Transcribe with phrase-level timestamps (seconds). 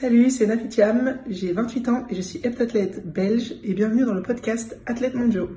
[0.00, 4.14] Salut, c'est Nafi Thiam, j'ai 28 ans et je suis heptathlète belge et bienvenue dans
[4.14, 5.50] le podcast Athlète mondiaux.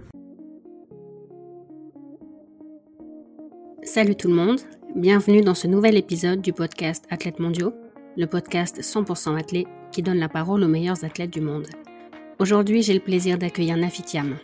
[3.83, 4.59] Salut tout le monde,
[4.98, 7.74] bienvenue dans ce nouvel épisode du podcast Athlète mondiaux,
[8.18, 11.68] le podcast 100% athlète qui donne la parole aux meilleurs athlètes du monde.
[12.38, 14.36] Aujourd'hui, j'ai le plaisir d'accueillir Nafi Thiam.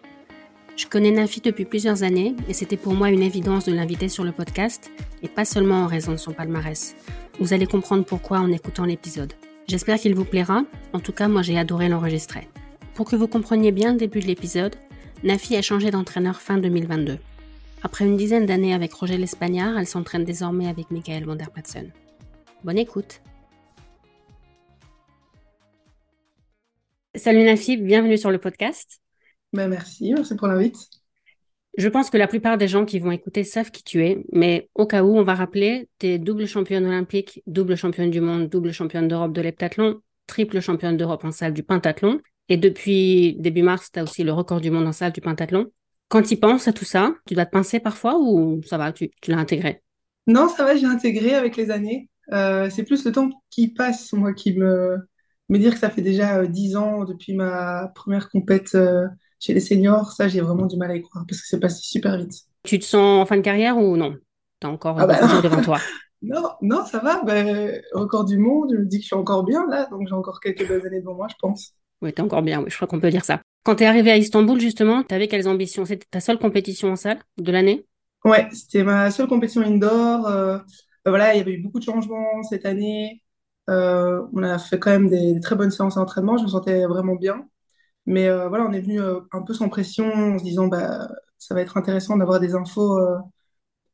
[0.78, 4.24] Je connais Nafi depuis plusieurs années et c'était pour moi une évidence de l'inviter sur
[4.24, 4.92] le podcast
[5.22, 6.96] et pas seulement en raison de son palmarès.
[7.42, 9.34] Vous allez comprendre pourquoi en écoutant l'épisode.
[9.70, 10.64] J'espère qu'il vous plaira.
[10.94, 12.48] En tout cas, moi j'ai adoré l'enregistrer.
[12.96, 14.76] Pour que vous compreniez bien le début de l'épisode,
[15.24, 17.20] Nafi a changé d'entraîneur fin 2022.
[17.84, 21.52] Après une dizaine d'années avec Roger L'Espagnard, elle s'entraîne désormais avec Michael Van Der
[22.64, 23.22] Bonne écoute.
[27.14, 29.04] Salut Nafi, bienvenue sur le podcast.
[29.54, 30.99] Ben merci, merci pour l'invite.
[31.78, 34.70] Je pense que la plupart des gens qui vont écouter savent qui tu es, mais
[34.76, 38.50] au cas où, on va rappeler, tu es double championne olympique, double championne du monde,
[38.50, 42.20] double championne d'Europe de l'heptathlon, triple championne d'Europe en salle du pentathlon.
[42.50, 45.72] Et depuis début mars, tu as aussi le record du monde en salle du pentathlon.
[46.08, 49.12] Quand tu penses à tout ça, tu dois te pincer parfois ou ça va, tu,
[49.28, 49.84] l'as intégré?
[50.26, 52.10] Non, ça va, j'ai intégré avec les années.
[52.34, 54.98] Euh, c'est plus le temps qui passe, moi, qui me,
[55.50, 59.08] me dire que ça fait déjà euh, dix ans depuis ma première compète euh,
[59.40, 61.82] chez les seniors, ça, j'ai vraiment du mal à y croire parce que c'est passé
[61.82, 62.34] super vite.
[62.64, 64.18] Tu te sens en fin de carrière ou non?
[64.60, 65.80] Tu as encore ah bah devant toi
[66.22, 67.24] Non, non, ça va.
[67.24, 70.14] Ben, record du monde, je me dis que je suis encore bien là, donc j'ai
[70.14, 71.74] encore quelques années devant moi, je pense.
[72.02, 73.42] Oui, tu es encore bien, oui, je crois qu'on peut dire ça.
[73.64, 75.86] Quand tu es arrivé à Istanbul, justement, tu avais quelles ambitions?
[75.86, 77.86] C'était ta seule compétition en salle de l'année?
[78.26, 80.28] Ouais, c'était ma seule compétition indoor.
[80.28, 80.58] Euh,
[81.06, 83.24] ben voilà, il y avait eu beaucoup de changements cette année.
[83.70, 86.86] Euh, on a fait quand même des, des très bonnes séances d'entraînement, je me sentais
[86.86, 87.48] vraiment bien.
[88.10, 91.10] Mais euh, voilà, on est venu euh, un peu sans pression, en se disant bah
[91.38, 93.18] ça va être intéressant d'avoir des infos euh,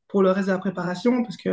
[0.07, 1.49] pour le reste de la préparation, parce que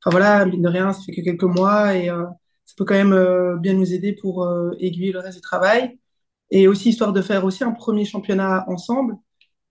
[0.00, 3.58] enfin voilà, mine de rien, ça fait que quelques mois et ça peut quand même
[3.60, 4.48] bien nous aider pour
[4.80, 5.98] aiguiller le reste du travail.
[6.50, 9.16] Et aussi histoire de faire aussi un premier championnat ensemble,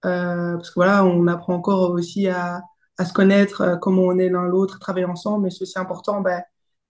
[0.02, 2.64] parce que voilà, on apprend encore aussi à,
[3.06, 6.44] se connaître, comment on est l'un l'autre, travailler ensemble, mais c'est aussi important bah,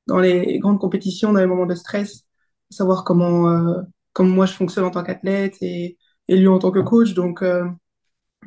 [0.07, 2.25] dans les grandes compétitions, dans les moments de stress,
[2.69, 5.97] savoir comment comme moi je fonctionne en tant qu'athlète et,
[6.29, 7.13] lui en tant que coach.
[7.13, 7.65] Donc, euh,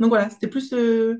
[0.00, 1.16] donc voilà, c'était plus euh,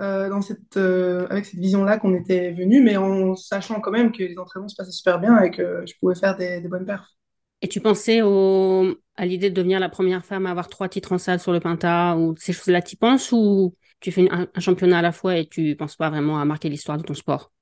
[0.00, 4.22] euh, dans cette, avec cette vision-là qu'on était venu, mais en sachant quand même que
[4.22, 7.08] les entraînements se passaient super bien et que je pouvais faire des, bonnes perfs.
[7.60, 11.12] Et tu pensais au, à l'idée de devenir la première femme à avoir trois titres
[11.12, 14.98] en salle sur le Penta ou ces choses-là, tu penses ou tu fais un, championnat
[14.98, 17.53] à la fois et tu penses pas vraiment à marquer l'histoire de ton sport?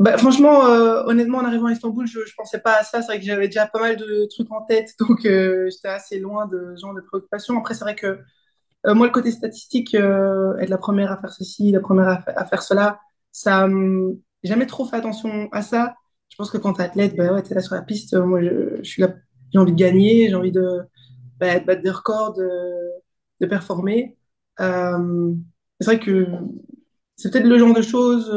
[0.00, 3.02] Bah, franchement, euh, honnêtement, en arrivant à Istanbul, je, je pensais pas à ça.
[3.02, 6.18] C'est vrai que j'avais déjà pas mal de trucs en tête, donc euh, j'étais assez
[6.18, 7.58] loin de ce genre de préoccupations.
[7.58, 8.18] Après, c'est vrai que
[8.86, 12.62] euh, moi, le côté statistique, être la première à faire ceci, la première à, faire
[12.62, 12.98] cela,
[13.32, 13.68] ça,
[14.42, 15.94] j'ai jamais trop fait attention à ça.
[16.30, 18.14] Je pense que quand t'es athlète, bah ouais, t'es là sur la piste.
[18.16, 19.14] moi, je, je suis là,
[19.52, 20.80] j'ai envie de gagner, j'ai envie de,
[21.38, 22.48] bah, battre des records, de,
[23.40, 24.16] de performer.
[24.58, 26.26] c'est vrai que
[27.16, 28.30] c'est peut-être le genre de choses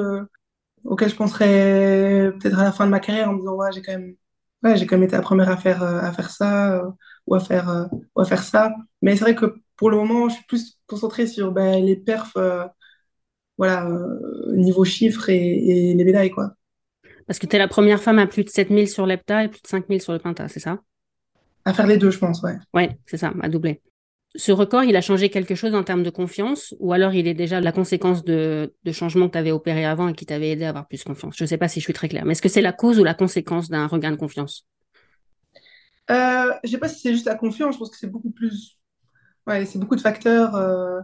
[0.86, 3.82] auquel je penserais peut-être à la fin de ma carrière en me disant ouais j'ai
[3.82, 4.16] quand même
[4.64, 6.90] ouais, j'ai quand même été la première à faire euh, à faire ça euh,
[7.28, 7.86] ou à faire euh,
[8.16, 8.74] ou à faire ça.
[9.02, 12.38] Mais c'est vrai que pour le moment je suis plus concentrée sur ben, les perfs
[13.58, 13.88] voilà
[14.56, 16.54] niveau chiffres et, et, les médailles quoi.
[17.28, 19.62] Parce que tu es la première femme à plus de 7000 sur l'hepta et plus
[19.62, 20.80] de 5000 sur le penta c'est ça?
[21.66, 22.56] À faire les deux je pense ouais.
[22.74, 23.82] Ouais c'est ça à doubler
[24.36, 27.34] ce record, il a changé quelque chose en termes de confiance ou alors il est
[27.34, 30.70] déjà la conséquence de, changements que tu avais opérés avant et qui t'avaient aidé à
[30.70, 31.36] avoir plus confiance?
[31.38, 33.00] Je ne sais pas si je suis très claire, mais est-ce que c'est la cause
[33.00, 34.68] ou la conséquence d'un regain de confiance?
[36.10, 38.32] Euh, Je ne sais pas si c'est juste la confiance, je pense que c'est beaucoup
[38.32, 38.80] plus...
[39.46, 41.00] Ouais, c'est beaucoup de facteurs euh,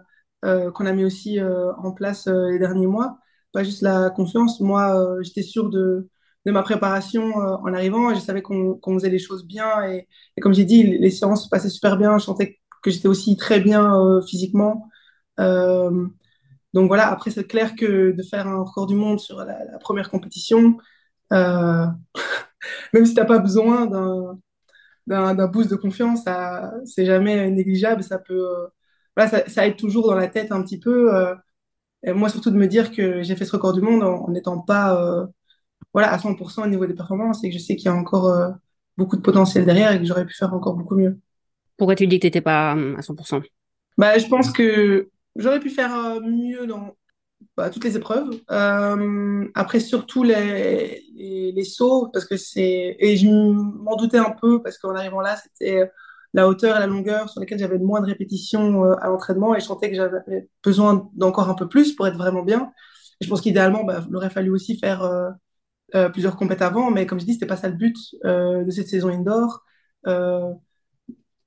[0.46, 3.20] euh, qu'on a mis aussi en place les derniers mois.
[3.52, 4.60] Pas juste la confiance.
[4.60, 6.10] Moi, j'étais sûre de,
[6.46, 9.84] ma préparation en arrivant je savais qu'on faisait les choses bien.
[9.88, 10.08] Et,
[10.42, 12.18] comme j'ai dit, les séances passaient super bien.
[12.18, 14.90] Je sentais que j'étais aussi très bien euh, physiquement.
[15.40, 16.08] Euh,
[16.74, 20.10] donc voilà, après, c'est clair que de faire un record du monde sur la, première
[20.10, 20.78] compétition,
[21.34, 21.86] euh,
[22.94, 23.88] même si tu n'as pas besoin
[25.08, 26.22] d'un boost de confiance,
[26.86, 28.04] c'est jamais négligeable.
[28.04, 28.46] Ça peut,
[29.16, 31.12] voilà, ça, aide toujours dans la tête un petit peu.
[32.04, 34.60] et moi, surtout de me dire que j'ai fait ce record du monde en n'étant
[34.62, 35.28] pas
[35.94, 38.54] voilà, à 100% au niveau des performances et que je sais qu'il y a encore
[38.98, 41.20] beaucoup de potentiel derrière et que j'aurais pu faire encore beaucoup mieux.
[41.80, 43.42] Pourquoi tu dis que tu n'étais pas hum, à 100%
[43.98, 46.94] bah, Je pense que j'aurais pu faire euh, mieux dans
[47.56, 48.30] bah, toutes les épreuves.
[48.52, 52.98] Euh, après, surtout les, sauts, parce que c'est.
[53.00, 55.90] Et je m'en doutais un peu, parce qu'en arrivant là, c'était
[56.34, 59.62] la hauteur et la longueur sur lesquelles j'avais moins de répétitions euh, à l'entraînement et
[59.62, 62.72] je sentais que j'avais besoin d'encore un peu plus pour être vraiment bien.
[63.22, 65.02] Je pense qu'idéalement, bah, il aurait fallu aussi faire
[66.14, 69.10] plusieurs compètes avant, mais comme je dis, c'était pas ça le but de cette saison
[69.10, 69.66] indoor.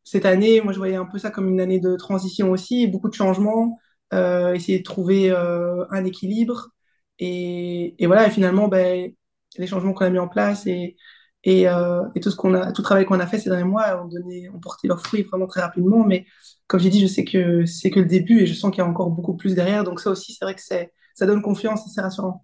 [0.04, 3.08] Cette année, moi, je voyais un peu ça comme une année de transition aussi, beaucoup
[3.08, 3.78] de changements,
[4.12, 6.70] essayer de trouver un équilibre.
[7.18, 9.12] Et, voilà, et finalement, ben,
[9.58, 12.84] les changements qu'on a mis en place euh, et tout ce qu'on a, tout le
[12.84, 16.04] travail qu'on a fait ces derniers mois ont porté leurs fruits vraiment très rapidement.
[16.04, 16.26] Mais
[16.66, 18.86] comme j'ai dit, je sais que c'est que le début et je sens qu'il y
[18.86, 19.84] a encore beaucoup plus derrière.
[19.84, 22.42] Donc ça aussi, c'est vrai que ça donne confiance et c'est rassurant.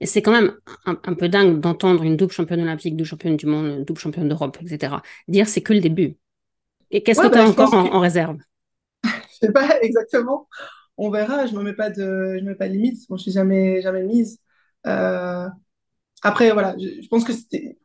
[0.00, 0.52] C'est quand même
[0.84, 4.56] un, peu dingue d'entendre une double championne olympique, double championne du monde, double championne d'Europe,
[4.60, 4.96] etc.
[5.26, 6.16] Dire c'est que le début.
[6.90, 8.38] Et qu'est-ce que tu as bah, encore en, réserve?
[9.04, 10.48] Je sais pas exactement.
[10.96, 11.46] On verra.
[11.46, 13.08] Je me mets pas de, je me mets pas de limite.
[13.08, 14.38] Bon, je suis jamais, jamais mise.
[14.86, 15.48] Euh...
[16.22, 17.78] Après, voilà, je, je pense que c'était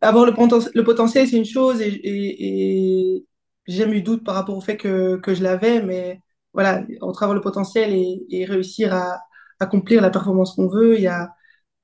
[0.00, 0.32] avoir le,
[0.74, 3.26] le potentiel, c'est une chose, et, et,
[3.66, 6.20] j'ai jamais eu doute par rapport au fait que, que je l'avais, mais
[6.52, 9.20] voilà, entre avoir le potentiel et, et réussir à,
[9.60, 11.34] accomplir la performance qu'on veut, il y a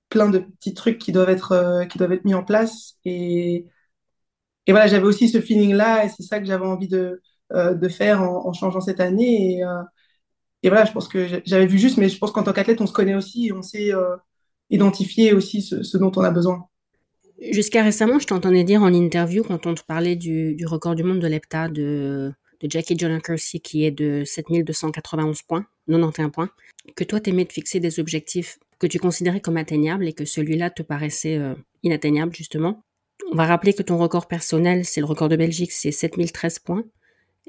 [0.08, 2.96] plein de petits trucs qui doivent être, euh, qui doivent être mis en place.
[3.04, 3.66] Et,
[4.66, 7.22] et voilà, j'avais aussi ce feeling-là, et c'est ça que j'avais envie de,
[7.52, 9.56] euh, de faire en, changeant cette année.
[9.56, 9.82] Et, euh,
[10.64, 12.92] voilà, je pense que j'avais vu juste, mais je pense qu'en tant qu'athlète, on se
[12.92, 13.90] connaît aussi, et on sait
[14.70, 16.66] identifier aussi ce, ce dont on a besoin.
[17.40, 21.02] Jusqu'à récemment, je t'entendais dire en interview, quand on te parlait du, du record du
[21.02, 26.50] monde de l'EPTA de, de Jackie John Kersey, qui est de 7291 points, 91 points,
[26.94, 30.70] que toi, t'aimais de fixer des objectifs que tu considérais comme atteignables et que celui-là
[30.70, 32.82] te paraissait euh, inatteignable, justement.
[33.32, 36.84] On va rappeler que ton record personnel, c'est le record de Belgique, c'est 7013 points.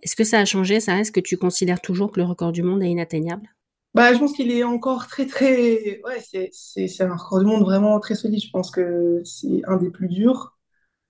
[0.04, 1.00] Est-ce que ça a changé Ça?
[1.00, 3.48] Est-ce que tu considères toujours que le record du monde est inatteignable?
[3.94, 6.00] Bah, je pense qu'il est encore très, très.
[6.06, 8.42] Ouais, c'est, c'est, un record du monde vraiment très solide.
[8.44, 10.56] Je pense que c'est un des plus durs,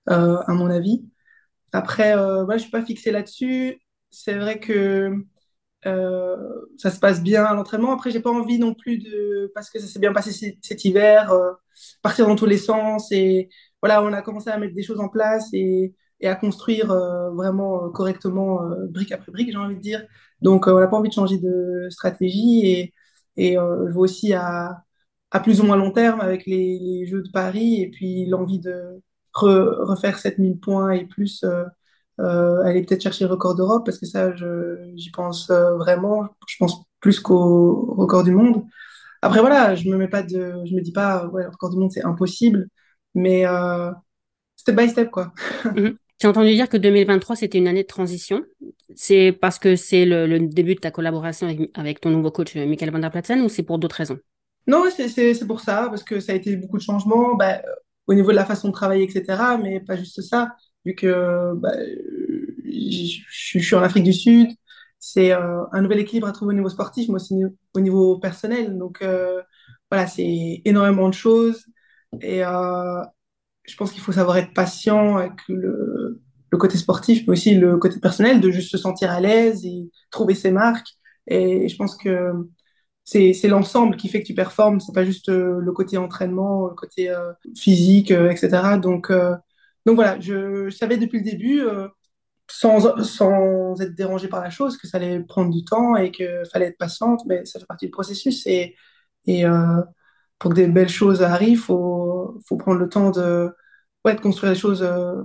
[0.09, 1.05] euh, à mon avis.
[1.73, 3.81] Après, euh, ouais, je suis pas fixée là-dessus.
[4.09, 5.25] C'est vrai que
[5.85, 6.37] euh,
[6.77, 7.93] ça se passe bien à l'entraînement.
[7.93, 11.31] Après, j'ai pas envie non plus de, parce que ça s'est bien passé cet, hiver,
[11.31, 11.51] euh,
[12.01, 13.11] partir dans tous les sens.
[13.11, 13.49] Et
[13.81, 17.89] voilà, on a commencé à mettre des choses en place et, à construire euh, vraiment
[17.89, 20.05] correctement, brique après brique, j'ai envie de dire.
[20.41, 22.91] Donc, euh, on n'a pas envie de changer de stratégie
[23.37, 24.83] et, euh, je vois aussi à,
[25.43, 29.01] plus ou moins long terme avec les, Jeux de Paris et puis l'envie de
[29.33, 31.63] refaire 7000 points et plus, euh,
[32.19, 34.33] euh, aller peut-être chercher le record d'Europe parce que ça,
[34.95, 36.27] j'y pense euh, vraiment.
[36.47, 38.65] Je pense plus qu'au record du monde.
[39.21, 42.67] Après, voilà, je me me dis pas, ouais, le record du monde, c'est impossible,
[43.13, 43.91] mais euh,
[44.55, 45.33] step by step, quoi.
[45.75, 45.97] Mhm.
[46.21, 48.43] J'ai entendu dire que 2023, c'était une année de transition.
[48.95, 52.99] C'est parce que c'est le, début de ta collaboration avec, ton nouveau coach, Michael Van
[52.99, 54.19] der Platsen, ou c'est pour d'autres raisons?
[54.67, 57.63] Non, c'est pour ça, parce que ça a été beaucoup de changements bah,
[58.05, 59.57] au niveau de la façon de travailler, etc.
[59.63, 60.55] Mais pas juste ça,
[60.85, 61.73] vu que bah,
[62.65, 64.49] je, suis en Afrique du Sud.
[64.99, 67.33] C'est euh, un nouvel équilibre à trouver au niveau sportif, mais aussi
[67.73, 68.77] au niveau personnel.
[68.77, 69.41] Donc euh,
[69.89, 71.65] voilà, c'est énormément de choses.
[72.19, 73.03] Et, euh,
[73.63, 76.21] je pense qu'il faut savoir être patient avec le,
[76.59, 80.35] côté sportif, mais aussi le côté personnel, de juste se sentir à l'aise et trouver
[80.35, 80.89] ses marques.
[81.27, 82.33] Et je pense que
[83.05, 86.75] c'est l'ensemble qui fait que tu performes, c'est pas juste euh, le côté entraînement, le
[86.75, 88.77] côté euh, physique, etc.
[88.77, 89.11] Donc,
[89.85, 91.61] donc voilà, je, savais depuis le début,
[92.49, 96.43] sans, sans être dérangé par la chose, que ça allait prendre du temps et qu'il
[96.51, 98.45] fallait être patiente, mais ça fait partie du processus.
[98.45, 98.75] Et
[100.41, 103.51] pour que des belles choses arrivent, il faut, faut prendre le temps de,
[104.03, 105.21] ouais, de construire les choses euh,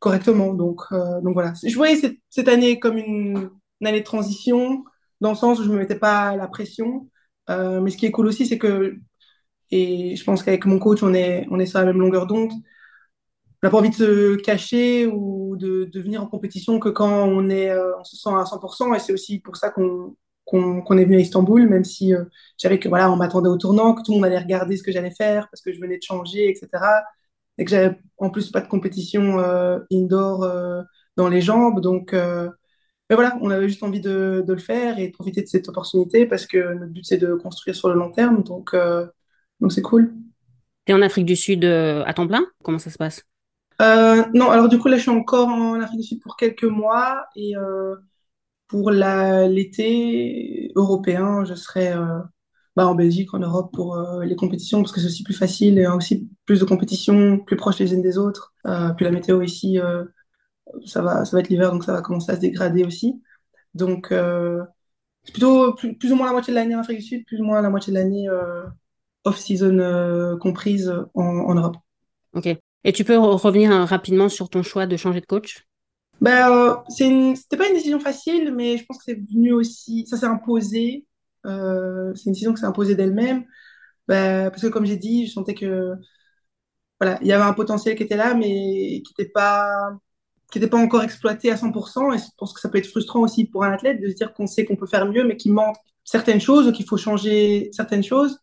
[0.00, 0.52] correctement.
[0.52, 1.54] Donc, euh, donc voilà.
[1.64, 3.50] Je voyais cette, cette année comme une,
[3.82, 4.84] année de transition,
[5.22, 7.08] dans le sens où je ne me mettais pas la pression.
[7.48, 8.98] Euh, mais ce qui est cool aussi, c'est que,
[9.70, 12.52] et je pense qu'avec mon coach, on est, on est sur la même longueur d'onde.
[12.52, 17.24] On n'a pas envie de se cacher ou de, de venir en compétition que quand
[17.24, 18.94] on, est, on se sent à 100%.
[18.94, 20.14] Et c'est aussi pour ça qu'on
[20.48, 22.24] qu'on est venu à Istanbul, même si euh,
[22.56, 24.90] j'avais que voilà, on m'attendait au tournant, que tout le monde allait regarder ce que
[24.90, 26.68] j'allais faire parce que je venais de changer, etc.
[27.58, 30.82] Et que j'avais en plus pas de compétition euh, indoor euh,
[31.16, 32.14] dans les jambes, donc
[33.10, 35.66] mais voilà, on avait juste envie de, de, le faire et de profiter de cette
[35.68, 38.76] opportunité parce que notre but c'est de construire sur le long terme, donc
[39.60, 40.14] donc c'est cool.
[40.86, 42.46] Tu es en Afrique du Sud à temps plein?
[42.62, 43.22] Comment ça se passe?
[43.80, 47.26] Non, alors du coup là je suis encore en Afrique du Sud pour quelques mois
[47.34, 47.54] et
[48.68, 52.20] pour l'été européen, je serai euh,
[52.76, 55.78] bah, en Belgique, en Europe pour euh, les compétitions parce que c'est aussi plus facile
[55.78, 58.54] et aussi plus de compétitions plus proches les unes des autres.
[58.66, 59.78] Euh, puis la météo ici,
[60.84, 63.20] ça va, ça va être l'hiver donc ça va commencer à se dégrader aussi.
[63.74, 67.24] Donc c'est plutôt plus, plus, ou moins la moitié de l'année en Afrique du Sud,
[67.26, 68.28] plus ou moins la moitié de l'année
[69.24, 71.76] off-season comprise en, en Europe.
[72.34, 72.48] Ok.
[72.84, 75.67] Et tu peux revenir rapidement sur ton choix de changer de coach?
[76.20, 80.06] Ben, euh, c'est c'était pas une décision facile, mais je pense que c'est venu aussi,
[80.06, 81.06] ça s'est imposé.
[81.46, 83.44] Euh, c'est une décision qui s'est imposée d'elle-même.
[84.08, 85.94] Ben, parce que comme j'ai dit, je sentais que
[87.00, 89.90] voilà, il y avait un potentiel qui était là, mais qui n'était pas,
[90.52, 92.12] qui n'était pas encore exploité à 100%.
[92.14, 94.32] Et je pense que ça peut être frustrant aussi pour un athlète de se dire
[94.34, 97.70] qu'on sait qu'on peut faire mieux, mais qu'il manque certaines choses ou qu'il faut changer
[97.72, 98.38] certaines choses.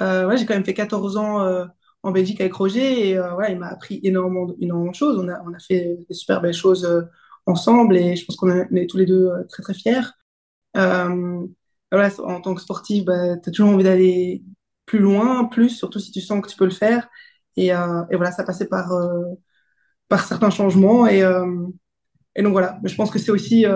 [0.00, 1.66] Euh, ouais, j'ai quand même fait 14 ans euh,
[2.02, 5.18] en Belgique avec Roger et euh, ouais, il m'a appris énormément, énormément de choses.
[5.18, 7.02] On a, on a fait des super belles choses euh,
[7.46, 10.00] ensemble et je pense qu'on est tous les deux euh, très très fiers.
[10.74, 14.42] Voilà, en tant que sportif, bah, tu as toujours envie d'aller
[14.86, 17.08] plus loin, plus, surtout si tu sens que tu peux le faire.
[17.56, 18.90] Et, et voilà, ça passait par,
[20.08, 21.06] par certains changements.
[21.06, 21.18] Et,
[22.34, 23.66] et donc voilà, je pense que c'est aussi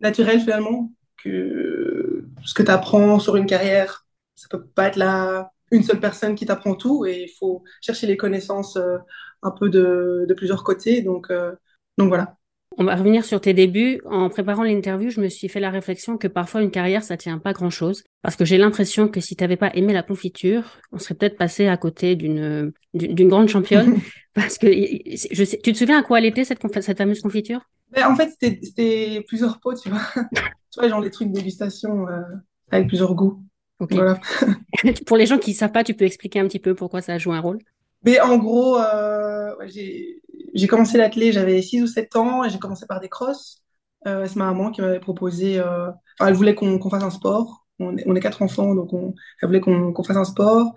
[0.00, 0.90] naturel finalement
[1.22, 5.98] que ce que tu apprends sur une carrière, ça peut pas être là une seule
[6.00, 8.98] personne qui t'apprend tout et il faut chercher les connaissances euh,
[9.42, 11.02] un peu de, de plusieurs côtés.
[11.02, 11.52] Donc, euh,
[11.98, 12.36] donc voilà.
[12.78, 14.00] On va revenir sur tes débuts.
[14.06, 17.38] En préparant l'interview, je me suis fait la réflexion que parfois une carrière, ça tient
[17.38, 18.04] pas grand-chose.
[18.22, 21.36] Parce que j'ai l'impression que si tu n'avais pas aimé la confiture, on serait peut-être
[21.36, 23.98] passé à côté d'une d'une grande championne.
[24.34, 27.60] parce que je sais, tu te souviens à quoi elle était cette, cette fameuse confiture?
[27.94, 30.00] Mais En fait, c'était plusieurs pots, tu vois.
[30.32, 32.22] tu vois, genre les trucs de dégustation euh,
[32.70, 33.42] avec plusieurs goûts.
[33.82, 33.96] Okay.
[33.96, 34.20] Voilà.
[35.06, 37.18] Pour les gens qui ne savent pas, tu peux expliquer un petit peu pourquoi ça
[37.18, 37.58] joue un rôle?
[38.04, 42.86] Mais en gros, euh, j'ai commencé l'athlé, j'avais 6 ou 7 ans, et j'ai commencé
[42.86, 43.62] par des crosses.
[44.06, 47.10] Euh, c'est ma maman qui m'avait proposé, euh, enfin, elle voulait qu'on qu fasse un
[47.10, 47.66] sport.
[47.78, 50.74] On est, on est, quatre enfants, donc on, elle voulait qu'on qu fasse un sport.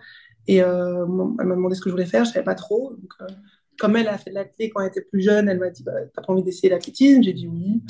[0.47, 2.95] Et elle m'a demandé ce que je voulais faire, je savais pas trop.
[2.95, 3.29] Donc,
[3.79, 6.21] comme elle a fait l'athlé quand elle était plus jeune, elle m'a dit bah, T'as
[6.21, 7.23] pas envie d'essayer l'athlétisme?
[7.23, 7.83] J'ai dit oui.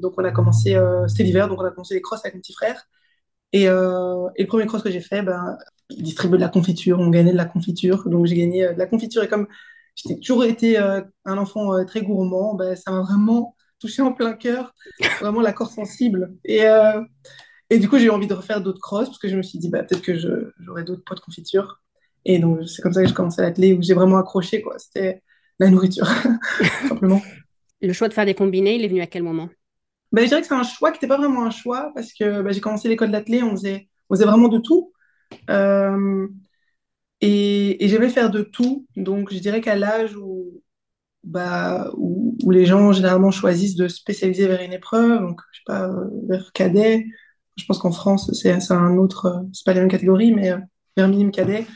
[0.00, 2.54] Donc, on a commencé, c'était l'hiver, donc on a commencé les crosses avec mon petit
[2.54, 2.86] frère.
[3.54, 5.56] Et, euh, et, le premier cross que j'ai fait, ben,
[5.88, 8.08] ils distribuaient de la confiture, on gagnait de la confiture.
[8.08, 9.22] Donc j'ai gagné de la confiture.
[9.22, 9.46] Et comme
[9.94, 14.12] j'ai toujours été euh, un enfant euh, très gourmand, ben, ça m'a vraiment touché en
[14.12, 14.74] plein cœur,
[15.20, 16.34] vraiment la corde sensible.
[16.44, 16.62] Et,
[17.70, 19.58] et du coup, j'ai eu envie de refaire d'autres crosses parce que je me suis
[19.58, 20.16] dit, bah, peut-être que
[20.58, 21.80] j'aurais d'autres pots de confiture.
[22.24, 24.62] Et donc c'est comme ça que j'ai commencé à l'atelier où j'ai vraiment accroché.
[24.62, 24.78] quoi.
[24.78, 25.22] C'était
[25.60, 26.08] la nourriture,
[26.88, 27.20] simplement.
[27.82, 29.50] Le choix de faire des combinés, il est venu à quel moment?
[30.14, 32.42] Ben, je dirais que c'est un choix qui n'était pas vraiment un choix parce que
[32.42, 34.92] ben, j'ai commencé l'école d'athlé, on faisait, on faisait vraiment de tout.
[35.50, 36.28] Euh,
[37.20, 38.86] et, j'aimais faire de tout.
[38.96, 40.62] Donc, je dirais qu'à l'âge où,
[41.24, 45.90] bah, où, les gens généralement choisissent de spécialiser vers une épreuve, donc, je sais pas,
[46.28, 47.06] vers cadet,
[47.56, 50.52] je pense qu'en France, c'est un autre, c'est pas la même catégorie, mais
[50.96, 51.66] vers minime cadet,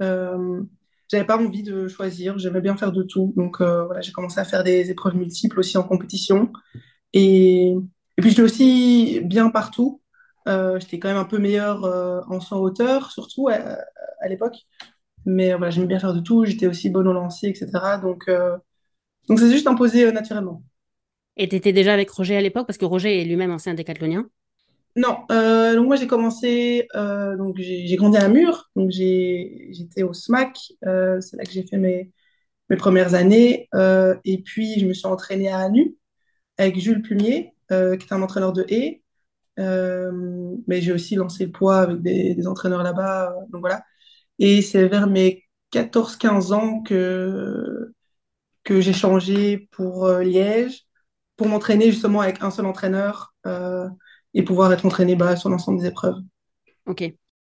[0.00, 0.62] euh,
[1.10, 3.34] j'avais pas envie de choisir, j'aimais bien faire de tout.
[3.36, 6.50] Donc, euh, voilà, j'ai commencé à faire des épreuves multiples aussi en compétition.
[7.12, 10.00] Et, et puis, j'étais aussi bien partout.
[10.48, 13.54] Euh, j'étais quand même un peu meilleure euh, en saut hauteur, surtout à,
[14.20, 14.56] à l'époque.
[15.26, 16.44] Mais voilà, j'aimais bien faire de tout.
[16.44, 17.98] J'étais aussi bonne au lancer, etc.
[17.98, 18.56] Donc, euh,
[19.28, 20.64] donc c'est juste imposé euh, naturellement.
[21.36, 22.66] Et tu étais déjà avec Roger à l'époque?
[22.66, 24.30] Parce que Roger est lui-même ancien décathlonien.
[24.94, 30.58] Non, euh, donc moi j'ai commencé, donc j'ai grandi à Namur, donc j'étais au SMAC,
[30.82, 32.12] c'est là que j'ai fait mes,
[32.70, 33.68] mes premières années.
[34.24, 35.96] et puis je me suis entraînée à Anu,
[36.62, 39.02] avec Jules Plumier, euh, qui est un entraîneur de haie.
[39.58, 40.10] Euh,
[40.66, 43.34] mais j'ai aussi lancé le poids avec des, entraîneurs là-bas.
[43.50, 43.82] donc voilà.
[44.38, 47.92] Et c'est vers mes 14-15 ans que,
[48.64, 50.86] que j'ai changé pour euh, Liège,
[51.36, 53.88] pour m'entraîner justement avec un seul entraîneur euh,
[54.34, 56.20] et pouvoir être entraîné bah, sur l'ensemble des épreuves.
[56.86, 57.14] Ok.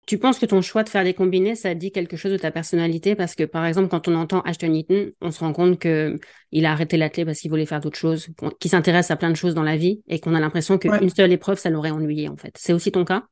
[0.04, 2.50] Tu penses que ton choix de faire des combinés, ça dit quelque chose de ta
[2.50, 3.14] personnalité?
[3.14, 6.72] Parce que, par exemple, quand on entend Ashton Eaton, on se rend compte qu'il a
[6.72, 8.26] arrêté l'athlète parce qu'il voulait faire d'autres choses,
[8.58, 11.08] qu'il s'intéresse à plein de choses dans la vie et qu'on a l'impression qu'une ouais.
[11.08, 12.54] seule épreuve, ça l'aurait ennuyé, en fait.
[12.58, 13.22] C'est aussi ton cas?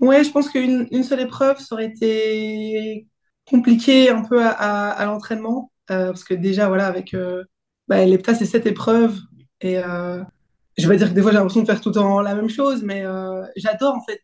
[0.00, 3.06] Ouais, je pense qu'une une seule épreuve, ça aurait été
[3.44, 5.72] compliqué un peu à, à, à l'entraînement.
[5.90, 7.44] Euh, parce que déjà, voilà, avec euh,
[7.88, 9.18] bah, l'EPTA, c'est sept épreuves.
[9.60, 10.22] Et euh,
[10.78, 12.48] je vais dire que des fois, j'ai l'impression de faire tout le temps la même
[12.48, 14.22] chose, mais euh, j'adore, en fait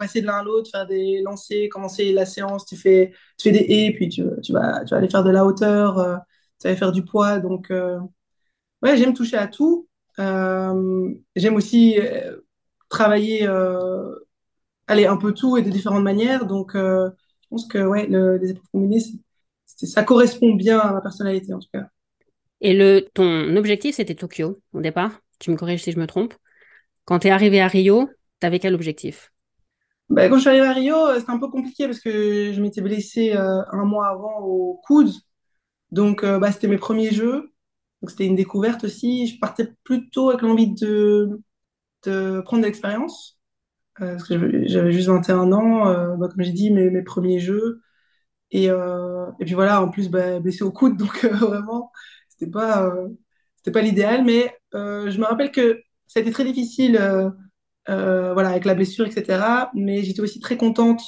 [0.00, 3.52] passer de l'un à l'autre, faire des lancers, commencer la séance, tu fais, tu fais
[3.52, 6.16] des haies, puis tu, vas, tu vas aller faire de la hauteur, euh,
[6.58, 7.38] tu vas aller faire du poids.
[7.38, 7.98] Donc, euh,
[8.82, 9.88] ouais, j'aime toucher à tout.
[10.18, 11.98] Euh, j'aime aussi
[12.88, 13.46] travailler,
[14.88, 16.46] aller un peu tout et de différentes manières.
[16.46, 17.10] Donc, je
[17.50, 19.02] pense que ouais, le, les épreuves combinées,
[19.66, 21.86] ça correspond bien à ma personnalité, en tout cas.
[22.60, 25.20] Et le, ton objectif, c'était Tokyo, au départ?
[25.38, 26.34] Tu me corriges si je me trompe.
[27.04, 28.08] Quand tu es arrivé à Rio,
[28.40, 29.32] tu avais quel objectif?
[30.10, 32.80] Bah, quand je suis arrivée à Rio, c'était un peu compliqué parce que je m'étais
[32.82, 35.12] blessée euh, un mois avant au coude.
[35.92, 37.52] Donc, euh, bah, c'était mes premiers jeux.
[38.02, 39.28] Donc, c'était une découverte aussi.
[39.28, 41.40] Je partais plutôt avec l'envie de,
[42.04, 43.40] de prendre de l'expérience.
[44.00, 47.82] Euh, parce que j'avais juste 21 ans, bah, comme j'ai dit, mes, mes, premiers jeux.
[48.52, 50.96] Et, et puis voilà, en plus, bah, blessée au coude.
[50.98, 51.92] Donc, vraiment,
[52.28, 52.92] c'était pas,
[53.56, 54.24] c'était pas l'idéal.
[54.24, 57.30] Mais je me rappelle que ça a été très difficile euh,
[57.96, 59.70] voilà, avec la blessure, etc.
[59.74, 61.02] Mais j'étais aussi très contente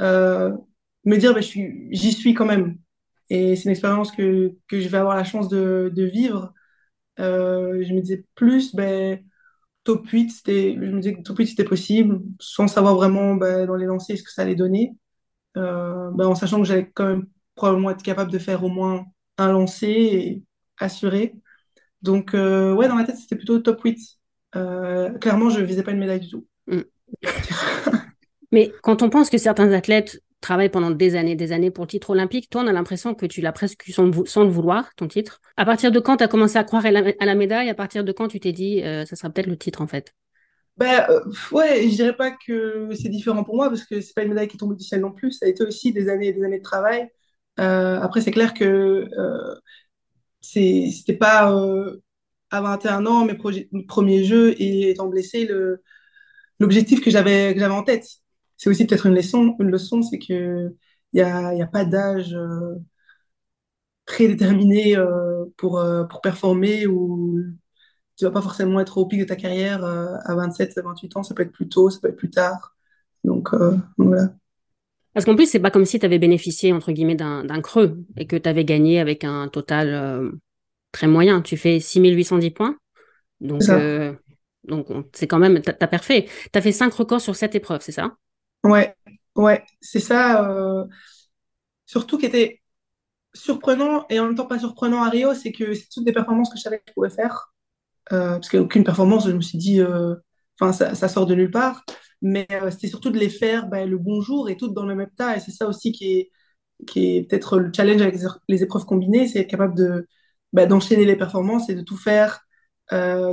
[0.00, 0.50] euh,
[1.04, 2.78] de me dire, bah, j'y suis quand même.
[3.30, 6.52] Et c'est une expérience que, que je vais avoir la chance de, vivre.
[7.20, 9.22] Euh, je me disais plus, ben,
[9.84, 13.66] top 8, c'était, je me disais que top 8 c'était possible, sans savoir vraiment ben,
[13.66, 14.96] dans les lancers ce que ça allait donner.
[15.56, 19.06] Euh, ben, en sachant que j'allais quand même probablement être capable de faire au moins
[19.38, 20.44] un lancer et
[20.78, 21.34] assuré.
[22.02, 24.17] Donc, euh, ouais, dans ma tête, c'était plutôt top 8.
[24.56, 26.46] Euh, clairement, je ne visais pas une médaille du tout.
[26.66, 26.80] Mm.
[28.52, 31.88] Mais quand on pense que certains athlètes travaillent pendant des années, des années pour le
[31.88, 35.08] titre olympique, toi, on a l'impression que tu l'as presque sans, sans, le vouloir, ton
[35.08, 35.40] titre.
[35.56, 37.68] À partir de quand tu as commencé à croire à la, médaille?
[37.68, 40.14] À partir de quand tu t'es dit, euh, ça sera peut-être le titre, en fait?
[40.76, 44.22] Ben, euh, ouais, je dirais pas que c'est différent pour moi parce que c'est pas
[44.22, 45.32] une médaille qui tombe du ciel non plus.
[45.32, 47.08] Ça a été aussi des années et des années de travail.
[47.58, 49.08] Euh, après, c'est clair que
[50.40, 51.52] c'était pas
[52.50, 53.34] à 21 ans mes,
[53.86, 55.82] premiers jeux et étant blessé le
[56.60, 58.06] l'objectif que j'avais en tête.
[58.56, 60.74] C'est aussi peut-être une leçon, une leçon, c'est que
[61.12, 62.74] il y a, y a pas d'âge euh,
[64.06, 67.40] prédéterminé euh, pour pour performer ou
[68.18, 71.22] tu vas pas forcément être au pic de ta carrière euh, à 27, 28 ans,
[71.22, 72.76] ça peut être plus tôt, ça peut être plus tard.
[73.22, 74.34] Donc, euh, voilà.
[75.14, 78.26] Parce qu'en plus, c'est pas comme si tu avais bénéficié, entre guillemets, d'un creux et
[78.26, 80.32] que tu avais gagné avec un total euh,
[80.92, 81.42] très moyen.
[81.42, 82.76] Tu fais 6810 points.
[83.40, 83.62] Donc,
[84.64, 86.28] donc c'est quand même, tu as, parfait.
[86.52, 88.16] Tu as fait 5 records sur 7 épreuves, c'est ça?
[88.64, 88.94] Ouais,
[89.36, 90.86] ouais, c'est ça.
[91.86, 92.60] surtout qui était
[93.34, 96.50] surprenant et en même temps pas surprenant à Rio, c'est que c'est toutes des performances
[96.50, 97.52] que je savais que je pouvais faire.
[98.12, 100.14] Euh, parce qu'aucune performance, je me suis dit, euh,
[100.58, 101.84] enfin, ça, ça, sort de nulle part.
[102.22, 104.94] Mais euh, c'était surtout de les faire ben, le bon jour et toutes dans le
[104.94, 105.36] même état.
[105.36, 106.30] Et c'est ça aussi qui est,
[106.86, 108.16] qui est peut-être le challenge avec
[108.48, 110.06] les épreuves combinées, c'est être capable de,
[110.52, 112.40] ben, d'enchaîner les performances et de tout faire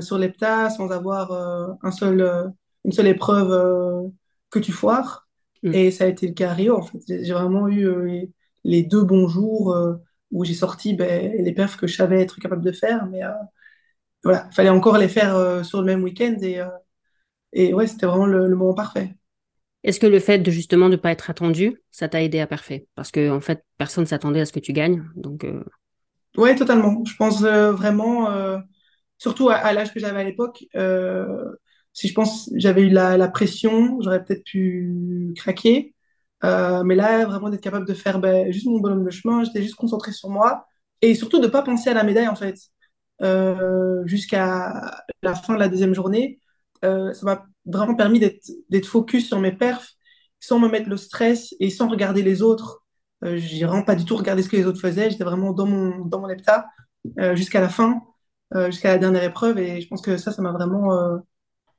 [0.01, 1.31] sur l'hepta sans avoir
[1.81, 2.51] un seul,
[2.84, 4.12] une seule épreuve
[4.50, 5.29] que tu foires.
[5.63, 5.74] Mm.
[5.74, 7.00] Et ça a été le cas à Rio, en fait.
[7.07, 8.29] J'ai vraiment eu
[8.65, 9.74] les deux bons jours
[10.31, 13.22] où j'ai sorti ben, les perfs que je savais être capable de faire, mais
[14.25, 16.67] voilà, fallait encore les faire euh, sur le même week-end et, euh,
[17.54, 19.15] et ouais, c'était vraiment le, moment parfait.
[19.84, 22.88] Est-ce que le fait de justement ne pas être attendu, ça t'a aidé à parfait
[22.95, 25.45] Parce que en fait, personne s'attendait à ce que tu gagnes, donc.
[25.45, 25.63] Euh...
[26.38, 27.04] Ouais, totalement.
[27.06, 28.30] Je pense euh, vraiment,
[29.17, 30.65] surtout à, l'âge que j'avais à l'époque,
[31.93, 35.95] si je pense j'avais eu la, la pression, j'aurais peut-être pu craquer.
[36.43, 39.76] mais là, vraiment d'être capable de faire ben, juste mon bonhomme de chemin, j'étais juste
[39.76, 40.65] concentré sur moi
[41.02, 42.56] et surtout de pas penser à la médaille en fait.
[43.21, 46.39] Euh, jusqu'à la fin de la deuxième journée,
[46.84, 49.93] euh, ça m'a vraiment permis d'être focus sur mes perfs
[50.39, 52.85] sans me mettre le stress et sans regarder les autres.
[53.25, 55.09] Euh, j'ai vraiment pas du tout regardé ce que les autres faisaient.
[55.09, 56.29] J'étais vraiment dans mon, dans mon
[57.19, 58.01] euh, jusqu'à la fin,
[58.55, 59.57] euh, jusqu'à la dernière épreuve.
[59.57, 60.89] Et je pense que ça, ça m'a vraiment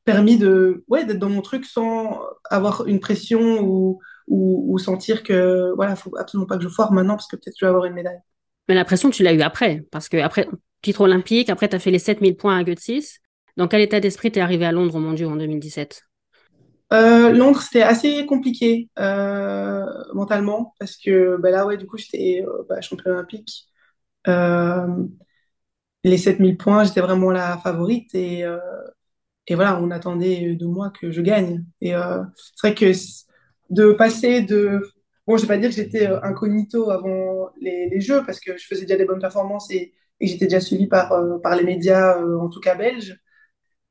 [0.05, 5.73] permis de, ouais, d'être dans mon truc sans avoir une pression ou, ou, sentir que
[5.75, 7.95] voilà, faut absolument pas que je foire maintenant parce que peut-être je vais avoir une
[7.95, 8.21] médaille.
[8.69, 10.49] Mais la pression, tu l'as eu après, parce que après,
[10.83, 13.19] titre olympique, après, tu as fait les 7000 points à Götzis.
[13.57, 16.03] Dans quel état d'esprit t'es arrivé à Londres au Mondiaux en 2017
[16.93, 22.45] euh, Londres, c'était assez compliqué euh, mentalement, parce que bah là, ouais, du coup, j'étais
[22.47, 23.69] euh, bah, champion olympique.
[26.05, 28.45] Les 7000 points, j'étais vraiment la favorite, et,
[29.51, 31.65] voilà, on attendait de moi que je gagne.
[31.81, 32.93] Et c'est vrai que
[33.71, 34.81] de passer de
[35.27, 38.83] Bon, je vais pas dire que j'étais incognito avant les, Jeux parce que je faisais
[38.83, 42.75] déjà des bonnes performances et, j'étais déjà suivi par, par les médias, en tout cas
[42.75, 43.19] belges.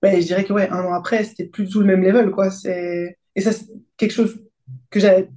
[0.05, 2.49] Ben, je dirais que ouais, un an après, c'était plus tout le même level, quoi.
[2.65, 3.65] Et ça, c'est
[3.97, 4.35] quelque chose
[4.89, 5.29] que j'avais,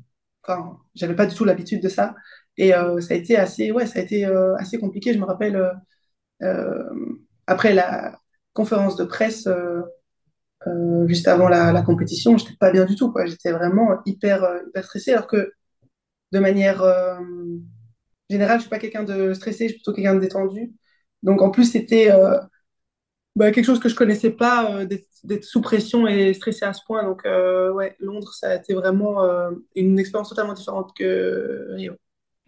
[0.44, 2.14] enfin, j'avais pas du tout l'habitude de ça.
[2.56, 4.24] Et ça a été assez, ouais, ça a été
[4.58, 5.12] assez compliqué.
[5.14, 5.56] Je me rappelle,
[7.48, 8.20] après la
[8.52, 9.48] conférence de presse,
[11.06, 13.12] juste avant la, la compétition, j'étais pas bien du tout.
[13.26, 15.52] J'étais vraiment hyper, hyper stressée alors que
[16.32, 17.18] de manière euh,
[18.30, 20.72] générale, je suis pas quelqu'un de stressé, je suis plutôt quelqu'un de détendu.
[21.22, 22.38] Donc en plus, c'était euh,
[23.38, 24.86] bah, quelque chose que je connaissais pas, euh,
[25.24, 27.04] d'être sous pression et stressé à ce point.
[27.04, 29.22] Donc ouais, Londres, ça a été vraiment
[29.74, 31.94] une expérience totalement différente que Rio.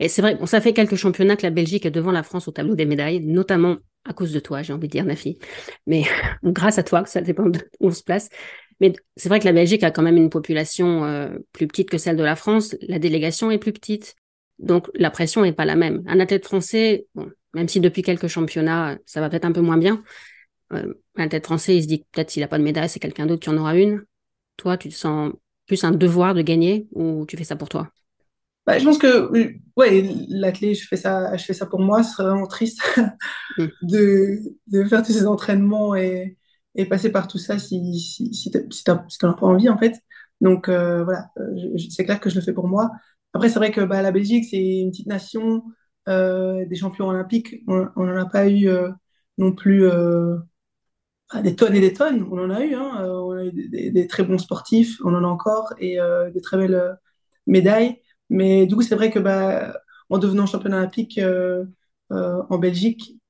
[0.01, 2.49] Et c'est vrai, bon, ça fait quelques championnats que la Belgique est devant la France
[2.49, 3.77] au tableau des médailles, notamment
[4.09, 5.39] à cause de toi, j'ai envie de dire, Nafi.
[5.87, 6.05] Mais
[6.43, 8.29] grâce à toi, ça dépend de où on se place.
[8.81, 11.99] Mais c'est vrai que la Belgique a quand même une population euh, plus petite que
[11.99, 12.75] celle de la France.
[12.89, 14.17] La délégation est plus petite.
[14.59, 16.03] Donc la pression n'est pas la même.
[16.07, 17.07] Un athlète français,
[17.55, 20.03] même si depuis quelques championnats, ça va peut-être un peu moins bien,
[20.73, 23.01] euh, un athlète français, il se dit que peut-être s'il n'a pas de médaille, c'est
[23.01, 24.05] quelqu'un d'autre qui en aura une.
[24.57, 25.33] Toi, tu te sens
[25.67, 27.89] plus un devoir de gagner ou tu fais ça pour toi?
[28.67, 29.31] Bah, je pense que
[29.77, 32.03] ouais, l'athlète, je fais ça, je fais ça pour moi.
[32.03, 32.81] Ce serait vraiment triste
[33.59, 33.67] mm.
[33.83, 36.37] de, de faire tous ces entraînements et,
[36.75, 39.97] et passer par tout ça si, si, si tu si n'as pas envie, en fait.
[40.41, 41.31] Donc, euh, voilà,
[41.91, 42.91] c'est clair que je le fais pour moi.
[43.33, 45.63] Après, c'est vrai que bah, la Belgique, c'est une petite nation.
[46.07, 47.63] des champions olympiques.
[47.67, 48.69] On n'en a pas eu
[49.39, 49.85] non plus
[51.43, 52.27] des tonnes et des tonnes.
[52.31, 53.05] On en a eu, hein.
[53.07, 55.99] on a eu des, très bons sportifs, on en a encore, et
[56.35, 56.99] des très belles
[57.47, 58.01] médailles.
[58.31, 61.21] Mais du coup, c'est vrai que bah, en devenant championne olympique
[62.11, 63.21] en Belgique,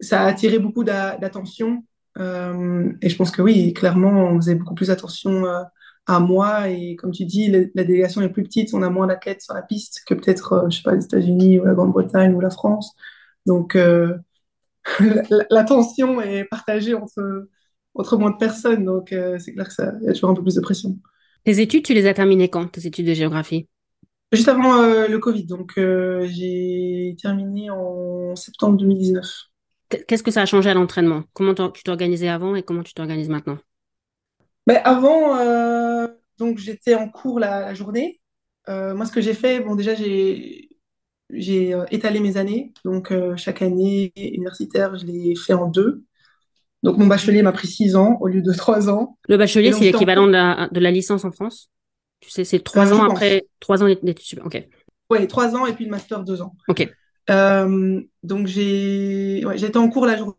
[0.00, 1.84] ça a attiré beaucoup d'attention.
[2.18, 5.62] Euh, et je pense que oui, clairement, on faisait beaucoup plus attention euh,
[6.06, 6.68] à moi.
[6.68, 9.62] Et comme tu dis, la, délégation est plus petite, on a moins d'athlètes sur la
[9.62, 12.94] piste que peut-être, euh, je sais pas, les États-Unis ou la Grande-Bretagne ou la France.
[13.46, 13.78] Donc,
[15.50, 17.48] l'attention est partagée entre,
[17.94, 18.84] entre moins de personnes.
[18.84, 20.96] Donc, c'est clair que ça y a toujours un peu plus de pression.
[21.44, 23.68] Tes études, tu les as terminées quand, tes études de géographie?
[24.32, 25.46] Juste avant le Covid.
[25.46, 29.24] Donc, j'ai terminé en septembre 2019.
[29.88, 31.22] Qu'est-ce que ça a changé à l'entraînement?
[31.32, 33.58] Comment tu t'organisais avant et comment tu t'organises maintenant?
[34.66, 38.20] Ben, Avant, euh, donc j'étais en cours la, journée.
[38.68, 40.68] Euh, moi, ce que j'ai fait, bon, déjà, j'ai
[41.30, 42.72] j'ai euh, étalé mes années.
[42.84, 46.04] Donc, chaque année universitaire, je l'ai fait en deux.
[46.82, 49.18] Donc, mon bachelier m'a pris six ans au lieu de trois ans.
[49.28, 51.70] Le bachelier, c'est l'équivalent de la, de la licence en France?
[52.20, 54.40] Tu sais, c'est trois ans après, trois ans d'études.
[54.44, 54.66] Ok.
[55.10, 56.54] Oui, trois ans et puis le master deux ans.
[56.68, 56.88] Ok.
[57.30, 60.34] Euh, donc j'ai ouais, j'étais en cours la journée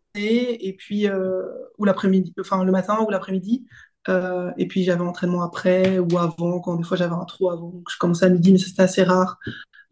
[0.66, 1.42] et puis euh,
[1.78, 3.64] ou l'après-midi, enfin le matin ou l'après-midi.
[4.08, 7.70] Euh, et puis j'avais entraînement après ou avant, quand des fois j'avais un trou avant.
[7.70, 9.38] Donc je commençais à midi, mais c'était assez rare.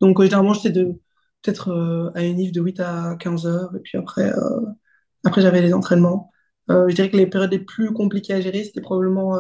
[0.01, 0.73] Donc généralement j'étais
[1.43, 3.77] peut-être à une IF de 8 à 15 heures.
[3.77, 4.33] Et puis après,
[5.25, 6.31] après j'avais les entraînements.
[6.69, 9.37] je dirais que les périodes les plus compliquées à gérer, c'était probablement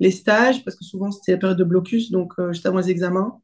[0.00, 3.40] les stages, parce que souvent c'était la période de blocus, donc juste avant les examens.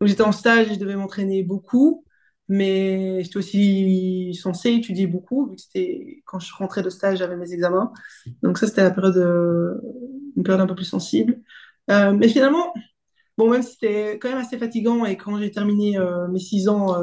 [0.00, 2.04] Donc j'étais en stage et je devais m'entraîner beaucoup
[2.48, 7.36] mais j'étais aussi censée étudier beaucoup, vu que c'était quand je rentrais de stage, j'avais
[7.36, 7.92] mes examens.
[8.42, 9.80] Donc ça, c'était la période, euh,
[10.36, 11.40] une période un peu plus sensible.
[11.90, 12.74] Euh, mais finalement,
[13.38, 16.68] bon, même si c'était quand même assez fatigant, et quand j'ai terminé euh, mes six
[16.68, 16.96] ans,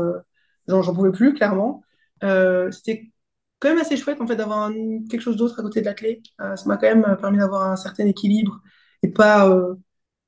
[0.68, 1.84] j'en pouvais plus, clairement,
[2.22, 3.12] c'était
[3.60, 4.72] quand même assez chouette, en fait, d'avoir
[5.10, 6.22] quelque chose d'autre à côté de la clé.
[6.39, 8.62] ça m'a quand même permis d'avoir un certain équilibre,
[9.04, 9.50] et pas,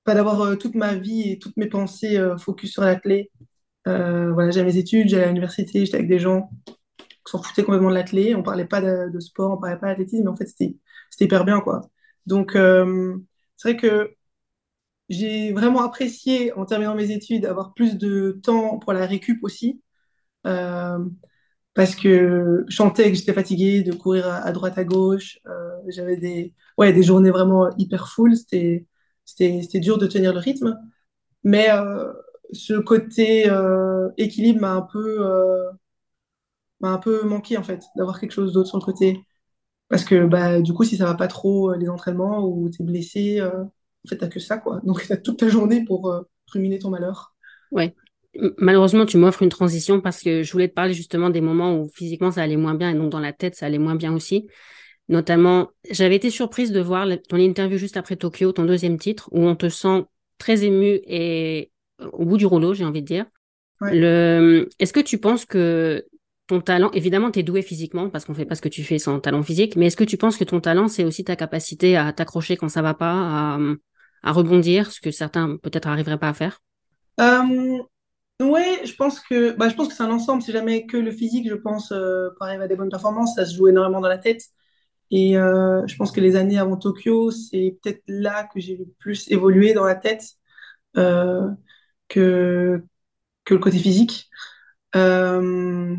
[0.04, 3.32] pas d'avoir toute ma vie et toutes mes pensées focus sur la clé.
[3.88, 6.76] Euh, voilà, j'avais mes études, j'allais à l'université, j'étais avec des gens qui
[7.26, 8.36] s'en foutaient complètement de l'athlé.
[8.36, 10.76] On parlait pas de, sport, on parlait pas d'athlétisme, mais en fait, c'était
[11.20, 11.82] hyper bien, quoi.
[12.26, 13.18] Donc, euh,
[13.58, 14.16] c'est vrai que
[15.12, 19.82] j'ai vraiment apprécié, en terminant mes études, avoir plus de temps pour la récup aussi.
[20.48, 21.00] Euh,
[21.74, 25.40] parce que je sentais que j'étais fatiguée de courir à, droite à gauche.
[25.88, 28.36] J'avais des, ouais, des journées vraiment hyper full.
[28.36, 28.86] C'était
[29.76, 30.78] dur de tenir le rythme.
[31.44, 31.70] Mais
[32.54, 35.72] ce côté euh, équilibre m'a un peu euh,
[36.84, 39.26] un peu manqué en fait d'avoir quelque chose d'autre sur le côté
[39.90, 42.84] parce que bah du coup si ça va pas trop euh, les entraînements ou t'es
[42.84, 43.42] blessé
[44.06, 44.82] en fait t'as que ça quoi.
[44.84, 47.36] Donc t'as toute ta journée pour ruminer ton malheur.
[47.72, 47.96] Ouais.
[48.58, 51.90] Malheureusement tu m'offres une transition parce que je voulais te parler justement des moments où
[51.94, 54.48] physiquement ça allait moins bien et donc dans la tête ça allait moins bien aussi.
[55.10, 59.42] Notamment j'avais été surprise de voir ton interview juste après Tokyo ton deuxième titre où
[59.42, 60.06] on te sent
[60.38, 61.72] très ému et
[62.14, 63.26] au bout du rouleau, j'ai envie de dire.
[63.82, 64.70] Le...
[64.80, 66.06] Est-ce que tu penses que
[66.48, 69.00] ton talent, évidemment, tu es doué physiquement parce qu'on fait pas ce que tu fais
[69.00, 71.98] sans talent physique, mais est-ce que tu penses que ton talent, c'est aussi ta capacité
[71.98, 73.60] à t'accrocher quand ça va pas, à,
[74.24, 76.60] rebondir, ce que certains peut-être arriveraient pas à faire?
[77.20, 77.78] Euh,
[78.42, 80.44] Oui, je pense que, bah, que c'est un ensemble.
[80.44, 83.46] C'est jamais que le physique, je pense, euh, pour arriver à des bonnes performances, ça
[83.46, 84.44] se joue énormément dans la tête.
[85.12, 88.86] Et euh, je pense que les années avant Tokyo, c'est peut-être là que j'ai le
[89.00, 90.24] plus évolué dans la tête.
[90.98, 91.50] Euh,
[92.10, 92.84] que,
[93.46, 94.30] que le côté physique.
[94.96, 95.96] Euh,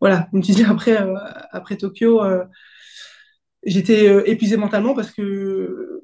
[0.00, 0.98] voilà, comme tu dis, après,
[1.52, 2.22] après Tokyo,
[3.64, 5.99] j'étais épuisée mentalement parce que,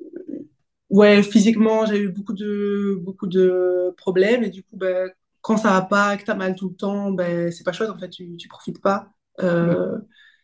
[0.91, 5.11] ouais, physiquement, j'ai eu beaucoup de, beaucoup de problèmes et du coup, ben,
[5.43, 7.91] quand ça va pas, que tu as mal tout le temps, ben, c'est pas chouette,
[7.91, 9.11] en fait, tu, tu profites pas.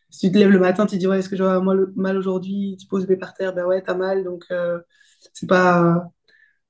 [0.09, 1.59] Si tu te lèves le matin, tu te dis, ouais, est-ce que j'aurai
[1.95, 4.45] mal aujourd'hui Tu poses le par terre, ben ouais, t'as mal, donc
[5.33, 6.09] c'est pas.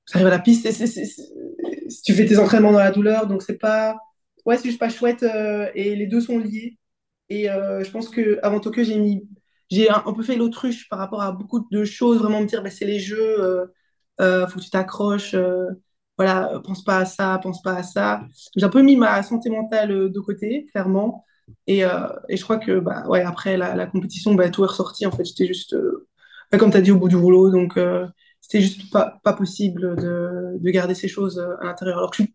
[0.06, 3.58] Ça arrive à la piste, si tu fais tes entraînements dans la douleur, donc c'est
[3.58, 3.96] pas.
[4.46, 6.78] Ouais, c'est juste pas chouette euh, et les deux sont liés.
[7.30, 9.28] Et euh, je pense que avant Tokyo, j'ai mis.
[9.70, 12.70] J'ai un, peu fait l'autruche par rapport à beaucoup de choses, vraiment me dire, bah,
[12.70, 13.68] c'est les jeux,
[14.20, 15.34] euh, faut que tu t'accroches,
[16.18, 18.22] voilà, pense pas à ça, pense pas à ça.
[18.56, 21.24] J'ai un peu mis ma santé mentale de côté, clairement.
[21.66, 21.80] Et,
[22.28, 25.06] et, je crois que bah, ouais, après la, compétition, bah, tout est ressorti.
[25.06, 25.76] En fait, j'étais juste,
[26.52, 27.50] bah, comme tu as dit, au bout du rouleau.
[27.50, 27.78] Donc,
[28.44, 31.96] c'était juste pas, pas possible de, de, garder ces choses euh, à l'intérieur.
[31.98, 32.34] Alors que je suis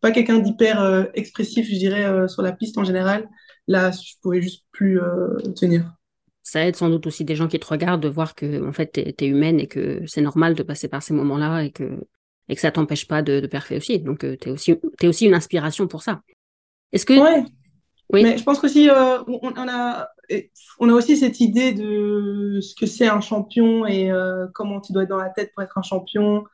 [0.00, 3.28] pas quelqu'un d'hyper euh, expressif, je dirais, euh, sur la piste en général.
[3.66, 5.00] Là, je pouvais juste plus
[5.56, 5.96] tenir.
[6.42, 8.92] Ça aide sans doute aussi des gens qui te regardent de voir que en fait,
[8.92, 12.00] tu es, humaine et que c'est normal de passer par ces moments-là et que,
[12.48, 13.98] et que ça t'empêche pas de, de aussi.
[14.00, 16.22] Donc, tu es aussi, es aussi une inspiration pour ça.
[16.92, 17.12] Est-ce que...
[17.12, 17.44] Ouais,
[18.12, 20.08] Oui, mais je pense qu'aussi, euh, on, on a,
[20.78, 24.92] on a aussi cette idée de ce que c'est un champion et euh, comment tu
[24.92, 26.44] dois être dans la tête pour être un champion.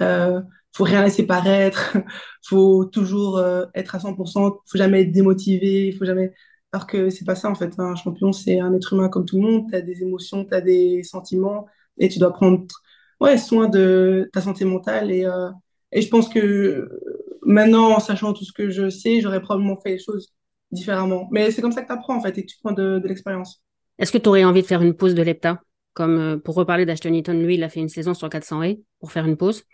[0.00, 0.40] Euh,
[0.72, 1.96] faut rien laisser paraître,
[2.46, 6.32] faut toujours euh, être à 100%, faut jamais être démotivé, faut jamais.
[6.72, 7.72] Alors que c'est pas ça en fait.
[7.78, 9.66] Un champion, c'est un être humain comme tout le monde.
[9.68, 11.66] Tu as des émotions, tu as des sentiments
[11.98, 12.66] et tu dois prendre
[13.20, 15.10] ouais, soin de ta santé mentale.
[15.10, 15.50] Et, euh,
[15.92, 16.88] et je pense que
[17.42, 20.32] maintenant, en sachant tout ce que je sais, j'aurais probablement fait les choses
[20.70, 21.28] différemment.
[21.30, 23.62] Mais c'est comme ça que tu apprends en fait et que tu prends de, l'expérience.
[23.98, 25.60] Est-ce que tu aurais envie de faire une pause de lepta?
[25.92, 28.80] Comme euh, pour reparler d'Ashton Eaton, lui, il a fait une saison sur 400 haies
[29.00, 29.64] pour faire une pause.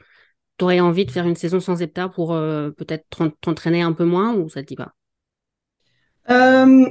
[0.59, 3.05] Tu aurais envie de faire une saison sans lepta pour euh, peut-être
[3.43, 4.95] t'entraîner un peu moins ou ça te dit pas?
[6.31, 6.87] Euh,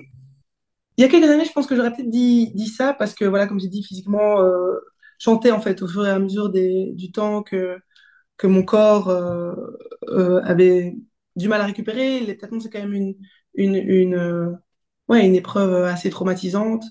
[0.97, 3.25] il y a quelques années, je pense que j'aurais peut-être dit, dit ça parce que,
[3.25, 4.79] voilà, comme j'ai dit, physiquement, euh,
[5.19, 7.77] chanter en fait au fur et à mesure des, du temps que,
[8.37, 9.53] que mon corps euh,
[10.09, 10.97] euh, avait
[11.37, 12.21] du mal à récupérer.
[12.21, 13.15] Les tâtons, c'est quand même une,
[13.55, 14.51] une, une, euh,
[15.09, 16.85] ouais, une épreuve assez traumatisante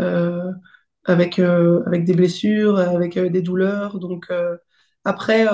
[0.00, 0.52] euh,
[1.04, 3.98] avec, avec des blessures, avec des douleurs.
[4.00, 4.32] Donc,
[5.04, 5.46] après,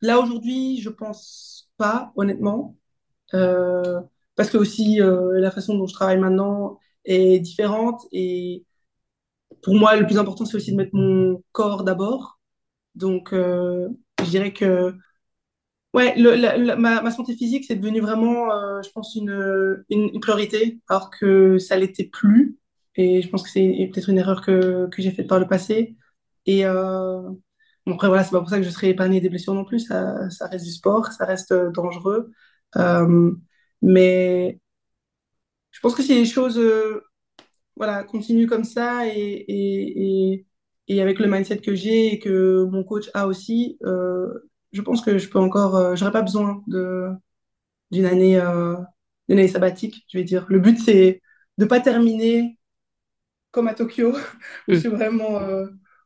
[0.00, 2.76] là aujourd'hui, je pense pas, honnêtement.
[3.34, 4.00] Euh,
[4.36, 8.64] parce que aussi euh, la façon dont je travaille maintenant est différente et
[9.62, 12.40] pour moi le plus important c'est aussi de mettre mon corps d'abord.
[12.94, 13.88] Donc euh,
[14.20, 14.94] je dirais que
[15.94, 16.14] ouais
[16.76, 21.76] ma, santé physique c'est devenu vraiment euh, je pense une, une, priorité alors que ça
[21.76, 22.58] l'était plus.
[22.96, 25.96] Et je pense que c'est peut-être une erreur que, que j'ai faite par le passé.
[26.46, 29.64] Et bon, après voilà c'est pas pour ça que je serai épargnée des blessures non
[29.64, 29.80] plus.
[29.80, 32.30] Ça, ça reste du sport ça reste dangereux
[33.82, 34.60] mais
[35.72, 37.02] je pense que si les choses euh,
[37.76, 40.46] voilà, continuent comme ça et, et, et,
[40.88, 44.28] et avec le mindset que j'ai et que mon coach a aussi, euh,
[44.72, 47.10] je pense que je peux encore, euh, j'aurais pas besoin de,
[47.90, 48.40] d'une année,
[49.28, 50.46] d'une année sabbatique, je vais dire.
[50.48, 51.22] Le but, c'est
[51.58, 52.58] de pas terminer
[53.50, 54.16] comme à Tokyo, où
[54.72, 54.80] je Hmm.
[54.80, 55.40] suis vraiment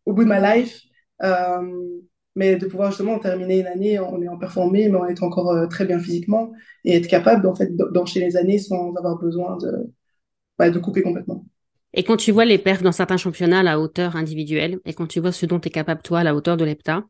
[0.06, 0.82] au bout de ma life,
[1.22, 2.00] euh,
[2.36, 5.66] mais de pouvoir justement terminer une année en ayant performé, mais en étant encore euh,
[5.66, 6.52] très bien physiquement
[6.84, 9.90] et être capable en fait, d'enchaîner les années sans avoir besoin de,
[10.60, 11.44] ouais, de couper complètement.
[11.92, 15.06] Et quand tu vois les perfs dans certains championnats à la hauteur individuelle, et quand
[15.06, 17.04] tu vois ce dont tu es capable toi à la hauteur de l'EPTA,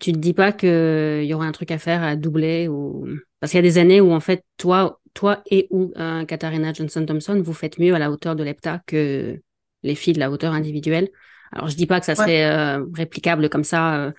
[0.00, 3.06] tu te dis pas qu'il y aurait un truc à faire à doubler ou...
[3.38, 6.72] Parce qu'il y a des années où en fait, toi, toi et ou euh, Katharina
[6.72, 9.40] Johnson-Thompson, vous faites mieux à la hauteur de l'EPTA que
[9.84, 11.10] les filles de la hauteur individuelle.
[11.52, 12.26] Alors je dis pas que ça Ouais.
[12.26, 14.12] serait euh, réplicable comme ça, euh,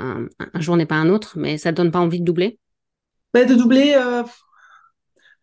[0.00, 2.58] un, jour n'est pas un autre, mais ça te donne pas envie de doubler?
[3.32, 4.22] Bah, de doubler, euh,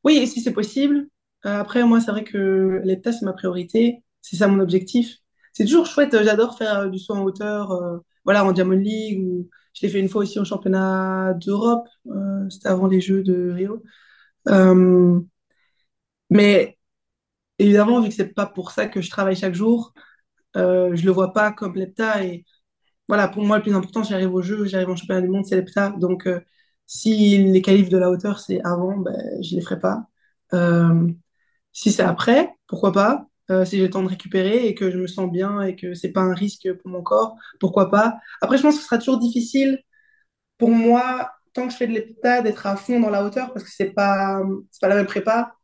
[0.03, 1.07] oui, si c'est possible.
[1.45, 4.03] Euh, après, moi, c'est vrai que l'EPTA, c'est ma priorité.
[4.21, 5.17] C'est ça mon objectif.
[5.53, 6.13] C'est toujours chouette.
[6.13, 7.79] euh, J'adore faire du saut en hauteur,
[8.25, 9.21] voilà, en Diamond League.
[9.21, 11.87] Ou je l'ai fait une fois aussi au championnat d'Europe.
[12.49, 13.83] c'était avant les Jeux de Rio.
[16.29, 16.77] Mais
[17.59, 19.93] évidemment, vu que c'est pas pour ça que je travaille chaque jour,
[20.57, 22.25] euh, je le vois pas comme l'EPTA.
[22.25, 22.45] Et
[23.07, 25.55] voilà, pour moi, le plus important, j'arrive au jeu, j'arrive en championnat du monde, c'est
[25.55, 25.91] l'EPTA.
[25.99, 26.41] Donc, euh,
[26.85, 30.07] si les qualifs de la hauteur, c'est avant, ben, je les ferai pas.
[30.53, 31.07] Euh,
[31.73, 33.27] Si c'est après, pourquoi pas?
[33.51, 35.93] Euh, si j'ai le temps de récupérer et que je me sens bien et que
[35.95, 38.17] c'est pas un risque pour mon corps, pourquoi pas?
[38.41, 39.79] Après, je pense que ce sera toujours difficile
[40.57, 43.65] pour moi, tant que je fais de l'heptade, d'être à fond dans la hauteur parce
[43.65, 44.41] que c'est pas,
[44.71, 45.55] c'est pas la même prépa.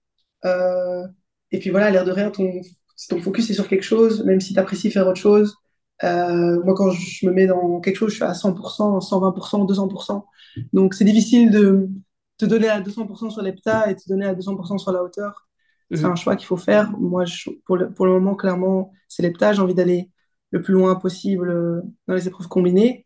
[1.51, 2.61] Et puis voilà, l'air de rien, ton,
[3.09, 5.55] ton focus est sur quelque chose, même si tu apprécies faire autre chose.
[6.03, 10.25] Euh, moi, quand je me mets dans quelque chose, je suis à 100%, 120%, 200%.
[10.73, 11.89] Donc, c'est difficile de
[12.37, 15.47] te donner à 200% sur l'hepta et te donner à 200% sur la hauteur.
[15.91, 16.11] C'est Mhm.
[16.11, 16.91] un choix qu'il faut faire.
[16.99, 19.53] Moi, je- pour le, pour le moment, clairement, c'est l'hepta.
[19.53, 20.09] J'ai envie d'aller
[20.51, 23.05] le plus loin possible euh, dans les épreuves combinées.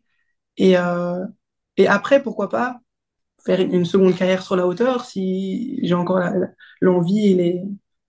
[0.58, 1.24] Et, euh,
[1.76, 2.80] et après, pourquoi pas
[3.44, 6.20] faire une, seconde carrière sur la hauteur si j'ai encore
[6.80, 7.62] l'envie et les,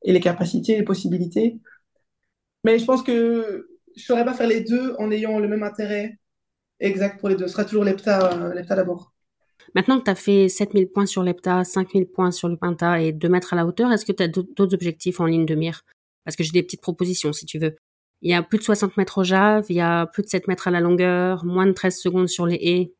[0.04, 1.60] et les capacités, les possibilités.
[2.63, 3.68] Mais je pense que
[3.99, 6.17] je ne saurais pas faire les deux en ayant le même intérêt
[6.79, 7.47] exact pour les deux.
[7.47, 9.13] Ce sera toujours l'hepta, euh, l'hepta d'abord.
[9.75, 13.12] Maintenant que tu as fait 7000 points sur l'EPTA, 5000 points sur le Penta et
[13.12, 15.83] 2 mètres à la hauteur, est-ce que tu as d'autres objectifs en ligne de mire?
[16.23, 17.75] Parce que j'ai des petites propositions si tu veux.
[18.21, 20.47] Il y a plus de 60 mètres au JAV, il y a plus de 7
[20.47, 22.93] mètres à la longueur, moins de 13 secondes sur les haies.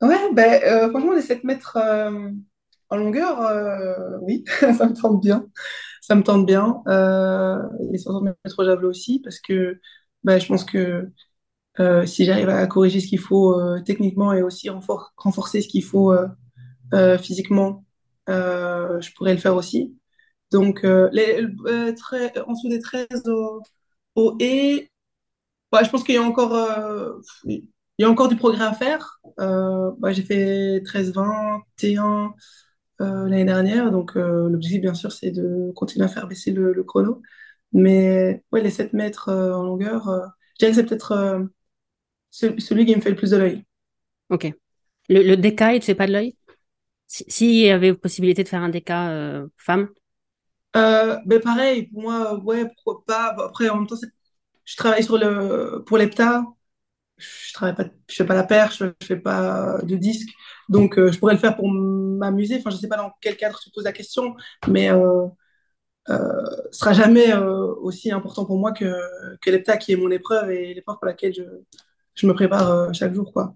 [0.00, 2.30] Ouais, ben, euh, franchement, les 7 mètres euh,
[2.90, 5.46] en longueur, euh, oui, ça me tente bien.
[6.00, 6.82] Ça me tente bien.
[7.90, 9.80] Les 60 mètres au javelot aussi, parce que
[10.24, 11.10] ben, je pense que
[11.80, 15.68] euh, si j'arrive à corriger ce qu'il faut euh, techniquement et aussi renfor- renforcer ce
[15.68, 16.12] qu'il faut
[16.94, 17.84] euh, physiquement,
[18.28, 19.96] je pourrais le faire aussi.
[20.52, 21.46] Donc, les,
[22.46, 23.08] en dessous des 13
[24.16, 24.90] au, et,
[25.72, 26.54] ouais, je pense qu'il y a encore,
[27.98, 29.20] y a encore du progrès à faire.
[29.38, 32.34] Ouais, j'ai fait 13-20, T1.
[33.00, 33.90] l'année dernière.
[33.90, 37.22] Donc, l'objectif, bien sûr, c'est de continuer à faire baisser le chrono.
[37.74, 40.04] Mais ouais, les 7 mètres en longueur,
[40.54, 41.48] je dirais que c'est peut-être
[42.30, 43.64] celui qui me fait le plus de l'œil.
[44.30, 44.52] Ok.
[45.08, 46.36] Le, le DK, il te fait pas de l'œil?
[47.06, 49.88] S'il si y avait possibilité de faire un DK euh, femme?
[50.76, 53.36] Euh, ben pareil, pour moi, ouais, pourquoi pas.
[53.44, 53.96] après, en même temps,
[54.64, 56.44] je travaille sur le, pour l'EPTA.
[57.18, 60.30] Je travaille pas, je fais pas la perche, je fais pas de disque.
[60.68, 62.56] Donc, euh, je pourrais le faire pour m'amuser.
[62.58, 64.34] Enfin, je sais pas dans quel cadre tu poses la question,
[64.68, 65.28] mais euh, euh,
[66.06, 67.34] sera jamais
[67.82, 68.92] aussi important pour moi que,
[69.40, 71.42] que l'EPTA, qui est mon épreuve et l'épreuve pour laquelle je,
[72.14, 73.54] je me prépare chaque jour, quoi.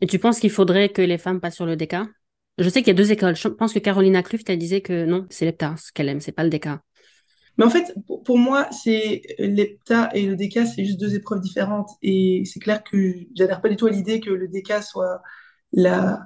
[0.00, 1.96] Et tu penses qu'il faudrait que les femmes passent sur le DK
[2.58, 3.36] Je sais qu'il y a deux écoles.
[3.36, 6.32] Je pense que Carolina Kluft, elle disait que non, c'est l'EPTA ce qu'elle aime, c'est
[6.32, 6.68] pas le DK.
[7.58, 11.88] Mais en fait, pour, moi, c'est l'EPTA et le DK, c'est juste deux épreuves différentes.
[12.02, 15.22] Et c'est clair que j'adhère pas du tout à l'idée que le DK soit
[15.72, 16.20] la,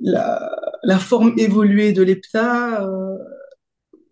[0.00, 0.50] la,
[0.82, 2.82] la forme évoluée de l'EPTA.
[2.82, 3.18] Euh,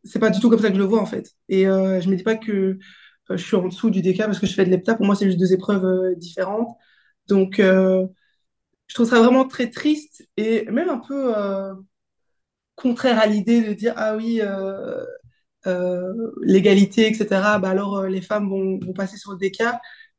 [0.06, 1.30] c'est pas du tout comme ça que je le vois, en fait.
[1.48, 2.78] Et euh, je me dis pas que
[3.30, 4.94] euh, je suis en dessous du DK parce que je fais de l'EPTA.
[4.96, 6.76] Pour moi, c'est juste deux épreuves euh, différentes.
[7.28, 8.06] Donc, euh,
[8.88, 11.34] je trouve ça vraiment très triste et même un peu
[12.76, 14.40] contraire à l'idée de dire, ah oui,
[16.42, 19.64] l'égalité, etc., bah alors les femmes vont, passer sur le DK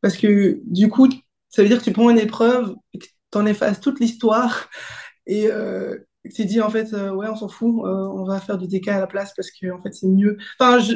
[0.02, 1.08] parce que du coup,
[1.50, 4.70] ça veut dire que tu prends une épreuve et que tu en effaces toute l'histoire
[5.26, 5.50] et
[6.34, 9.00] tu dis en fait, euh, ouais, on s'en fout, on va faire du DK à
[9.00, 10.38] la place parce que en fait c'est mieux.
[10.60, 10.94] Enfin, je,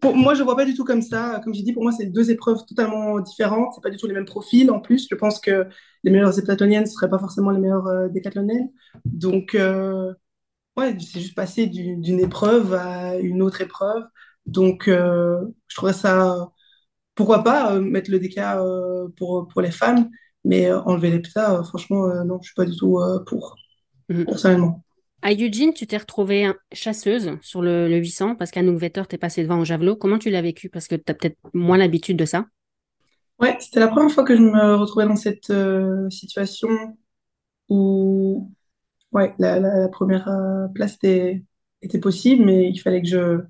[0.00, 1.40] pour moi, je vois pas du tout comme ça.
[1.42, 3.72] Comme j'ai dit, pour moi, c'est deux épreuves totalement différentes.
[3.74, 4.70] C'est pas du tout les mêmes profils.
[4.70, 5.66] En plus, je pense que
[6.02, 8.70] les meilleures heptathloniennes ne seraient pas forcément les meilleures euh, décathloniennes.
[9.06, 10.12] Donc, euh,
[10.76, 14.04] ouais, c'est juste passer d'une épreuve à une autre épreuve.
[14.46, 16.50] Donc, euh, je trouverais ça,
[17.14, 20.10] pourquoi pas, euh, mettre le DK euh, pour, pour les femmes,
[20.44, 21.22] mais enlever les
[21.64, 23.56] franchement, non, je suis pas du tout pour,
[24.08, 24.24] mhm.
[24.26, 24.84] personnellement.
[25.22, 29.42] À Eugene, tu t'es retrouvée chasseuse sur le, le 800 parce qu'à tu t'es passé
[29.42, 29.96] devant au javelot.
[29.96, 32.44] Comment tu l'as vécu Parce que tu as peut-être moins l'habitude de ça.
[33.38, 35.50] Ouais, c'était la première fois que je me retrouvais dans cette
[36.10, 36.68] situation
[37.70, 38.50] où
[39.14, 41.44] Ouais, la, la, première euh, place était,
[41.82, 43.40] était possible, mais il fallait que je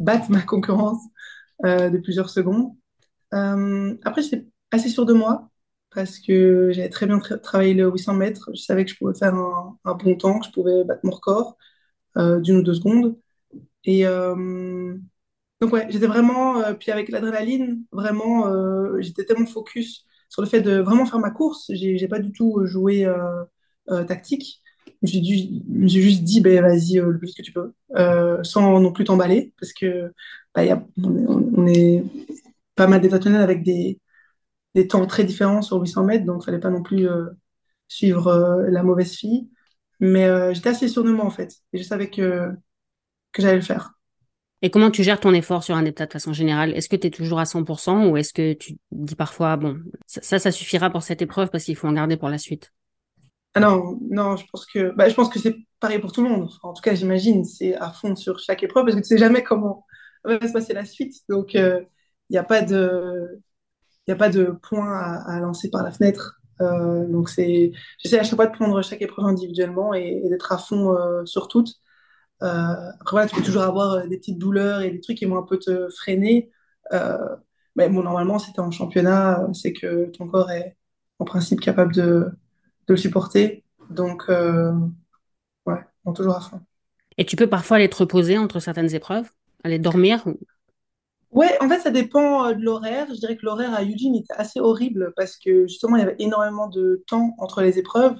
[0.00, 1.00] batte ma concurrence
[1.64, 2.72] euh, de plusieurs secondes.
[3.32, 5.48] Euh, après, j'étais assez sûre de moi
[5.96, 8.50] parce que j'avais très bien travaillé le 800 mètres.
[8.54, 11.56] Je savais que je pouvais faire un, bon temps, que je pouvais battre mon record
[12.16, 13.16] d'une ou deux secondes.
[13.84, 18.44] Et donc, ouais, j'étais vraiment, puis avec l'adrénaline, vraiment,
[19.00, 21.70] j'étais tellement focus sur le fait de vraiment faire ma course.
[21.74, 23.10] J'ai pas du tout joué
[24.06, 24.62] tactique
[25.02, 29.04] j'ai juste dit, ben, vas-y, euh, le plus que tu peux, euh, sans non plus
[29.04, 30.12] t'emballer, parce que
[30.54, 32.04] bah, y a, on, est,
[32.74, 33.98] pas mal détationnel avec des,
[34.76, 37.26] des temps très différents sur 800 mètres, donc il fallait pas non plus euh,
[37.88, 39.50] suivre la mauvaise fille.
[39.98, 42.50] Mais j'étais assez sûre de moi, en fait, et je savais que,
[43.32, 43.94] que j'allais le faire.
[44.62, 46.74] Et comment tu gères ton effort sur un état de façon générale?
[46.74, 50.38] Est-ce que tu es toujours à 100% ou est-ce que tu dis parfois, bon, ça,
[50.38, 52.72] ça suffira pour cette épreuve parce qu'il faut en garder pour la suite?
[53.54, 56.28] Ah non, non, je pense que, bah, je pense que c'est pareil pour tout le
[56.28, 56.50] monde.
[56.62, 59.42] en tout cas, j'imagine, c'est à fond sur chaque épreuve parce que tu sais jamais
[59.42, 59.86] comment
[60.24, 61.14] va se passer la suite.
[61.28, 61.80] Donc, il euh,
[62.28, 63.40] n'y a pas de,
[64.06, 66.40] il a pas de point à, lancer par la fenêtre.
[66.60, 70.58] Euh, donc, c'est, j'essaie à chaque fois de prendre chaque épreuve individuellement et, d'être à
[70.58, 71.74] fond euh, sur toutes.
[72.40, 75.42] après, voilà, tu peux toujours avoir des petites douleurs et des trucs qui vont un
[75.42, 76.50] peu te freiner.
[77.74, 80.76] mais bon, normalement, si tu es en championnat, c'est que ton corps est
[81.18, 82.30] en principe capable de
[82.88, 83.64] le supporter.
[83.90, 84.72] Donc, euh,
[85.66, 86.60] ouais, on toujours à fond.
[87.18, 89.30] Et tu peux parfois aller te reposer entre certaines épreuves,
[89.64, 90.24] aller dormir
[91.30, 93.06] Ouais, en fait, ça dépend euh, de l'horaire.
[93.08, 96.16] Je dirais que l'horaire à Eugene était assez horrible parce que justement, il y avait
[96.18, 98.16] énormément de temps entre les épreuves.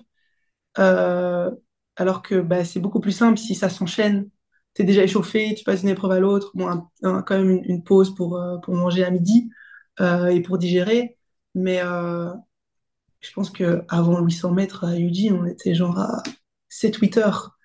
[0.78, 1.50] Euh,
[1.96, 4.30] alors que bah, c'est beaucoup plus simple si ça s'enchaîne.
[4.74, 6.52] Tu es déjà échauffé, tu passes d'une épreuve à l'autre.
[6.54, 9.50] Bon, quand même une, pause pour, pour manger à midi
[10.00, 11.16] et pour digérer.
[11.54, 11.80] Mais,
[13.20, 16.22] je pense qu'avant 800 mètres à Eugene, on était genre à
[16.68, 17.58] 7-8 heures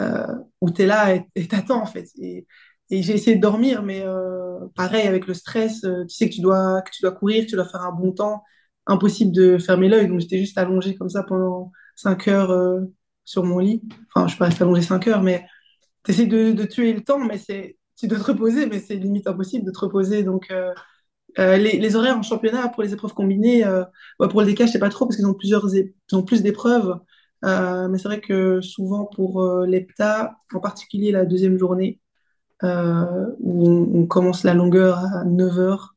[0.00, 0.26] euh,
[0.60, 2.08] où tu es là et t'attends en fait.
[2.90, 6.34] Et j'ai essayé de dormir, mais euh, pareil, avec le stress, euh, tu sais que
[6.34, 8.42] tu, dois, que tu dois courir, tu dois faire un bon temps,
[8.86, 10.08] impossible de fermer l'œil.
[10.08, 12.80] Donc j'étais juste allongée comme ça pendant 5 heures euh,
[13.24, 13.82] sur mon lit.
[14.14, 15.46] Enfin, je suis pas restée allongée 5 heures, mais
[16.04, 19.26] tu essaies de, tuer le temps, mais c'est tu dois te reposer, mais c'est limite
[19.28, 20.24] impossible de te reposer.
[20.24, 20.52] Donc,
[21.38, 23.84] les, horaires en championnat pour les épreuves combinées, euh,
[24.18, 26.98] pour le DK, je sais pas trop parce qu'ils ont plusieurs, ils ont plus d'épreuves.
[27.42, 32.01] Mais c'est vrai que souvent pour l'EPTA, en particulier la deuxième journée,
[32.62, 35.88] où on, commence la longueur à 9h,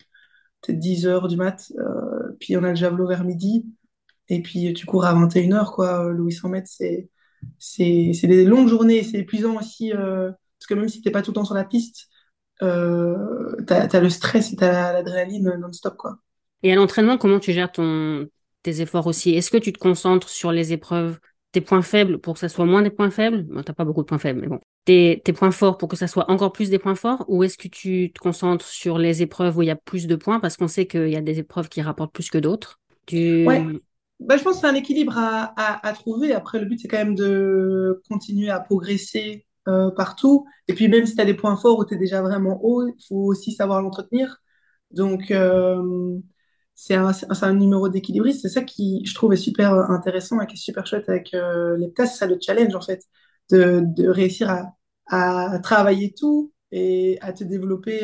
[0.62, 1.72] peut-être 10h du mat,
[2.40, 3.66] puis on a le javelot vers midi,
[4.30, 6.10] et puis tu cours à 21h, quoi.
[6.12, 6.70] Le 800 mètres,
[7.60, 11.22] c'est des longues journées, c'est épuisant aussi, euh, parce que même si tu n'es pas
[11.22, 12.08] tout le temps sur la piste,
[12.62, 15.98] euh, tu as, le stress et tu as l'adrénaline non-stop.
[15.98, 16.18] quoi.
[16.64, 18.28] Et à l'entraînement, comment tu gères ton,
[18.64, 19.32] tes efforts aussi?
[19.32, 21.20] Est-ce que tu te concentres sur les épreuves,
[21.56, 23.44] tes points faibles pour que ça soit moins des points faibles?
[23.44, 24.60] Bon, Tu n'as pas beaucoup de points faibles, mais bon.
[24.84, 27.24] Tes, tes, points forts pour que ça soit encore plus des points forts?
[27.30, 30.18] Ou est-ce que tu te concentres sur les épreuves où il y a plus de
[30.18, 32.82] points Parce qu'on sait qu'il y a des épreuves qui rapportent plus que d'autres?
[33.06, 33.48] Tu...
[33.48, 33.66] Ouais.
[34.20, 36.34] Bah, je pense que c'est un équilibre à, à, trouver.
[36.34, 40.46] Après, le but, c'est quand même de continuer à progresser euh, partout.
[40.68, 42.86] Et puis, même si tu as des points forts où tu es déjà vraiment haut,
[42.86, 44.42] il faut aussi savoir l'entretenir.
[44.92, 46.20] Donc, euh,
[46.76, 48.42] c'est un, un, numéro d'équilibriste.
[48.42, 51.78] C'est ça qui, je trouve, est super intéressant et qui est super chouette avec euh,
[51.78, 52.14] les tests.
[52.14, 53.04] C'est ça le challenge, en fait,
[53.52, 54.74] de, de réussir à,
[55.08, 58.02] à, travailler tout et à te développer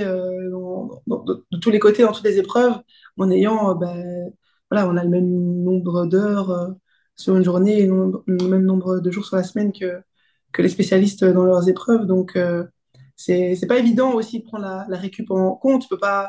[0.52, 2.80] dans, de tous les côtés, dans toutes les épreuves,
[3.18, 4.32] en ayant ben,
[4.72, 5.30] voilà, on a le même
[5.64, 6.70] nombre d'heures euh,
[7.16, 10.02] sur une journée le même nombre de jours sur la semaine que,
[10.54, 12.06] que les spécialistes dans leurs épreuves.
[12.06, 12.66] Donc, euh,
[13.18, 15.84] c'est pas évident aussi de prendre la, la récup en compte.
[15.84, 16.28] Tu peux pas euh,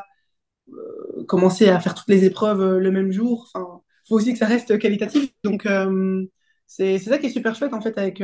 [1.27, 3.49] commencer à faire toutes les épreuves le même jour.
[3.53, 5.31] Enfin, faut aussi que ça reste qualitatif.
[5.43, 5.67] Donc,
[6.67, 8.21] c'est ça qui est super chouette en fait avec,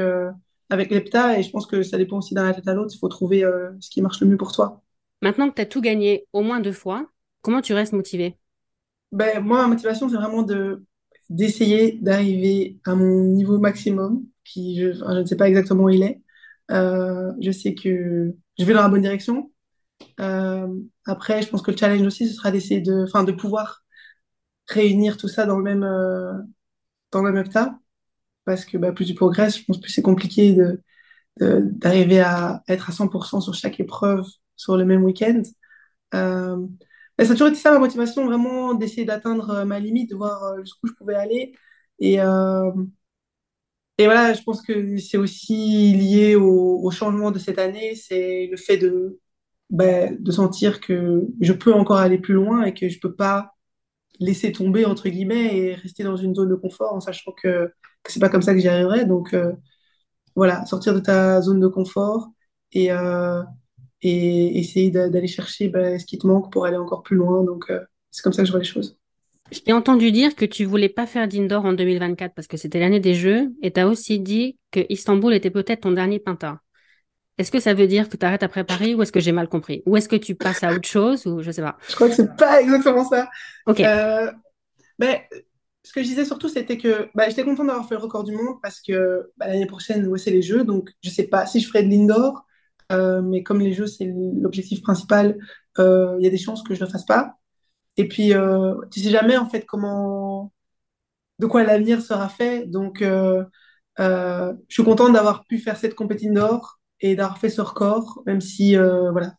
[0.69, 2.93] avec l'EPTA et je pense que ça dépend aussi d'un athlète à l'autre.
[2.95, 3.43] Il faut trouver
[3.79, 4.81] ce qui marche le mieux pour toi.
[5.21, 7.09] Maintenant que tu as tout gagné au moins deux fois,
[7.41, 8.37] comment tu restes motivé?
[9.11, 10.83] Ben, moi, ma motivation, c'est vraiment de
[11.29, 16.01] d'essayer d'arriver à mon niveau maximum, qui je, je, ne sais pas exactement où il
[16.01, 16.21] est.
[16.71, 19.51] Euh, je sais que je vais dans la bonne direction.
[20.19, 20.67] Euh,
[21.05, 23.83] après, je pense que le challenge aussi, ce sera d'essayer de, enfin, de pouvoir
[24.67, 26.33] réunir tout ça dans le même, euh,
[27.11, 27.79] dans le même état.
[28.45, 30.83] Parce que bah, plus tu progresses, je pense plus c'est compliqué de,
[31.39, 34.25] d'arriver à être à 100% sur chaque épreuve
[34.55, 35.41] sur le même week-end.
[36.15, 36.67] Euh,
[37.19, 40.57] ça a toujours été ça ma motivation, vraiment d'essayer d'atteindre euh, ma limite, de voir
[40.61, 41.53] jusqu'où je pouvais aller.
[41.99, 42.19] Et,
[43.97, 48.57] et voilà, je pense que c'est aussi lié au, changement de cette année, c'est le
[48.57, 49.19] fait de,
[49.69, 53.53] ben, de sentir que je peux encore aller plus loin et que je peux pas
[54.19, 57.71] laisser tomber, entre guillemets, et rester dans une zone de confort en sachant que,
[58.03, 59.05] que c'est pas comme ça que j'y arriverai.
[59.05, 59.35] Donc
[60.35, 62.29] voilà, sortir de ta zone de confort
[62.73, 62.91] et,
[64.01, 67.43] et essayer d'aller chercher bah, ce qui te manque pour aller encore plus loin.
[67.43, 67.79] Donc, euh,
[68.11, 68.97] c'est comme ça que je vois les choses.
[69.51, 72.79] Je t'ai entendu dire que tu voulais pas faire d'indoor en 2024 parce que c'était
[72.79, 76.61] l'année des Jeux et tu as aussi dit que Istanbul était peut-être ton dernier pinta.
[77.39, 79.47] Est-ce que ça veut dire que tu arrêtes après Paris ou est-ce que j'ai mal
[79.47, 79.81] compris?
[79.85, 81.77] Ou est-ce que tu passes à autre chose ou je sais pas?
[81.87, 83.29] Je crois que c'est pas exactement ça.
[83.65, 83.79] Ok.
[83.79, 84.29] Euh,
[84.99, 85.27] mais
[85.83, 88.33] ce que je disais surtout, c'était que bah, j'étais contente d'avoir fait le record du
[88.33, 90.65] monde parce que bah, l'année prochaine, ouais, c'est les Jeux.
[90.65, 92.45] Donc, je sais pas si je ferai de l'indoor.
[92.91, 94.11] Euh, mais comme les jeux, c'est
[94.41, 95.37] l'objectif principal,
[95.77, 97.35] euh, il y a des chances que je ne le fasse pas.
[97.97, 100.51] Et puis, euh, tu sais jamais en fait comment,
[101.37, 102.65] de quoi l'avenir sera fait.
[102.65, 103.45] Donc, je
[104.69, 108.75] suis contente d'avoir pu faire cette compétition d'or et d'avoir fait ce record, même si
[108.75, 109.33] voilà,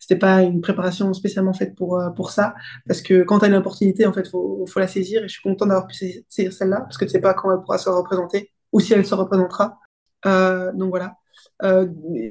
[0.00, 2.54] c'était pas une préparation spécialement faite pour pour ça,
[2.86, 5.22] parce que quand tu as une opportunité, en fait, faut faut la saisir.
[5.24, 7.60] Et je suis contente d'avoir pu saisir celle-là, parce que tu sais pas quand elle
[7.60, 9.78] pourra se représenter ou si elle se représentera.
[10.24, 11.14] donc voilà.
[11.62, 11.88] Euh,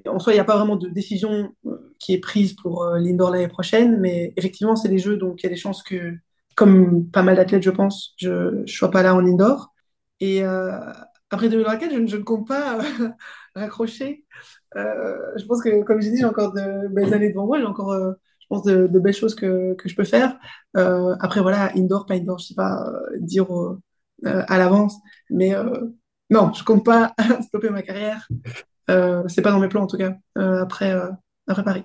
[0.07, 2.99] en soi, il n'y a pas vraiment de décision euh, qui est prise pour euh,
[2.99, 6.13] l'indoor l'année prochaine, mais effectivement, c'est des jeux, donc il y a des chances que,
[6.55, 9.73] comme pas mal d'athlètes, je pense, je ne sois pas là en indoor.
[10.19, 10.43] Et
[11.29, 12.79] après 2024, je, je, ne compte pas
[13.57, 14.25] raccrocher.
[14.75, 17.93] je pense que, comme j'ai dit, j'ai encore de belles années devant moi, j'ai encore,
[17.93, 20.37] je pense, de, belles choses que, que je peux faire.
[20.73, 22.85] après, voilà, indoor, pas indoor, je ne sais pas
[23.19, 23.47] dire
[24.23, 24.95] à l'avance,
[25.29, 25.53] mais
[26.29, 28.27] non, je compte pas stopper ma carrière.
[28.89, 31.09] Euh, c'est pas dans mes plans en tout cas euh, après, euh,
[31.47, 31.83] après Paris.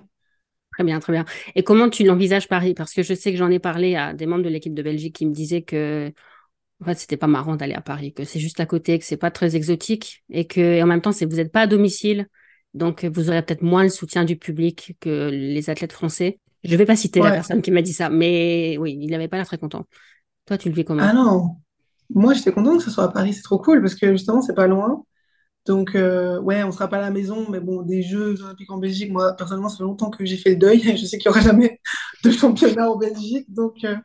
[0.71, 1.25] Très bien, très bien.
[1.55, 2.73] Et comment tu l'envisages Paris?
[2.73, 5.15] Parce que je sais que j'en ai parlé à des membres de l'équipe de Belgique
[5.15, 6.11] qui me disaient que
[6.83, 9.17] en fait, c'était pas marrant d'aller à Paris, que c'est juste à côté, que c'est
[9.17, 12.27] pas très exotique et que en même temps, c'est vous n'êtes pas à domicile,
[12.73, 16.39] donc vous aurez peut-être moins le soutien du public que les athlètes français.
[16.65, 19.37] Je vais pas citer la personne qui m'a dit ça, mais oui, il n'avait pas
[19.37, 19.85] l'air très content.
[20.45, 21.03] Toi, tu le vis comment?
[21.03, 21.55] Ah non,
[22.09, 24.55] moi j'étais contente que ce soit à Paris, c'est trop cool parce que justement, c'est
[24.55, 25.03] pas loin.
[25.65, 28.77] Donc, euh, ouais, on sera pas à la maison, mais bon, des Jeux olympiques en
[28.77, 30.81] Belgique, moi, personnellement, ça fait longtemps que j'ai fait le deuil.
[30.97, 31.79] Je sais qu'il n'y aura jamais
[32.23, 33.45] de championnat en Belgique.
[33.47, 33.95] Donc, euh,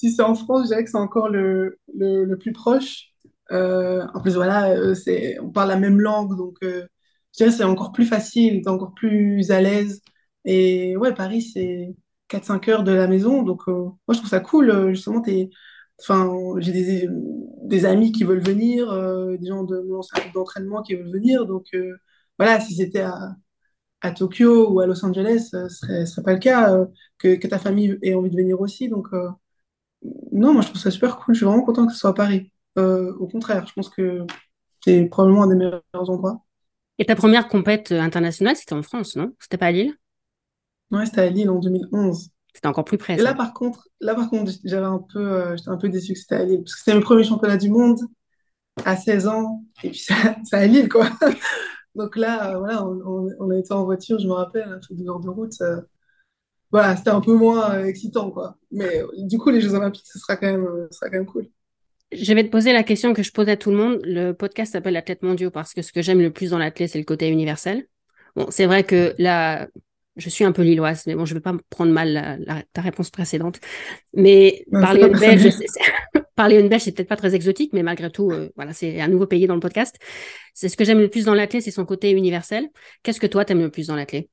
[0.00, 3.08] si c'est en France, je dirais que c'est encore le, le, plus proche.
[3.52, 6.86] Euh, en plus, voilà, c'est, on parle la même langue, donc je
[7.36, 10.02] dirais que c'est encore plus facile, t'es encore plus à l'aise.
[10.44, 11.94] Et ouais, Paris, c'est
[12.28, 13.42] 4-5 heures de la maison.
[13.42, 14.90] Donc, moi, je trouve ça cool.
[14.90, 15.22] Justement,
[16.58, 17.08] j'ai
[17.62, 20.00] des, amis qui veulent venir, euh, des gens de mon
[20.34, 21.46] d'entraînement qui veulent venir.
[21.46, 21.96] Donc, euh,
[22.38, 23.36] voilà, si c'était à,
[24.02, 26.76] à, Tokyo ou à Los Angeles, euh, ce serait, serait pas le cas.
[27.18, 28.88] que, que, ta famille ait envie de venir aussi.
[28.88, 29.08] Donc,
[30.32, 31.34] non, moi, je trouve ça super cool.
[31.34, 32.52] Je suis vraiment content que ce soit à Paris.
[32.76, 34.26] au contraire, je pense que
[34.84, 36.44] c'est probablement un des meilleurs endroits.
[36.98, 39.34] Et ta première compète internationale, c'était en France, non?
[39.40, 39.96] C'était pas à Lille?
[40.90, 42.30] Ouais, c'était à Lille en 2011.
[42.54, 43.34] C'était encore plus près, Et là, ça.
[43.34, 46.36] par contre, là, par contre, j'avais un peu, euh, j'étais un peu déçue que c'était
[46.36, 47.98] à Lille, parce que c'était mes premiers championnats du monde
[48.84, 51.08] à 16 ans, et puis ça- c'est à Lille, quoi.
[51.96, 54.80] Donc là, euh, voilà, on, on- on a été en voiture, je me rappelle, a
[54.86, 55.54] fait deux heures de route.
[56.70, 58.56] Voilà, c'était un peu moins euh, excitant, quoi.
[58.70, 61.16] Mais euh, du coup, les Jeux Olympiques, ce sera quand même, euh, ce sera quand
[61.16, 61.48] même cool.
[62.12, 64.00] Je vais te poser la question que je pose à tout le monde.
[64.04, 66.98] Le podcast s'appelle Athlète mondiaux parce que ce que j'aime le plus dans l'athlète, c'est
[66.98, 67.86] le côté universel.
[68.34, 69.68] Bon, c'est vrai que là,
[70.16, 72.62] je suis un peu lilloise, mais bon, je ne vais pas prendre mal la- la-
[72.72, 73.60] ta réponse précédente.
[74.14, 75.80] Mais Non, parler une belge, c'est- c'est-
[76.36, 79.08] parler une belge, c'est peut-être pas très exotique, mais malgré tout, euh, voilà, c'est un
[79.08, 79.96] nouveau pays dans le podcast.
[80.54, 82.68] C'est ce que j'aime le plus dans l'athlète, c'est son côté universel.
[83.02, 84.28] Qu'est-ce que toi, t'aimes le plus dans l'athlète?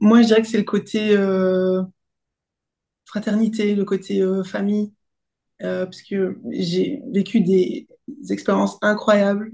[0.00, 1.82] Moi, je dirais que c'est le côté euh,
[3.04, 4.92] fraternité, le côté euh, famille,
[5.62, 7.88] euh, parce que j'ai vécu des,
[8.30, 9.50] expériences incroyables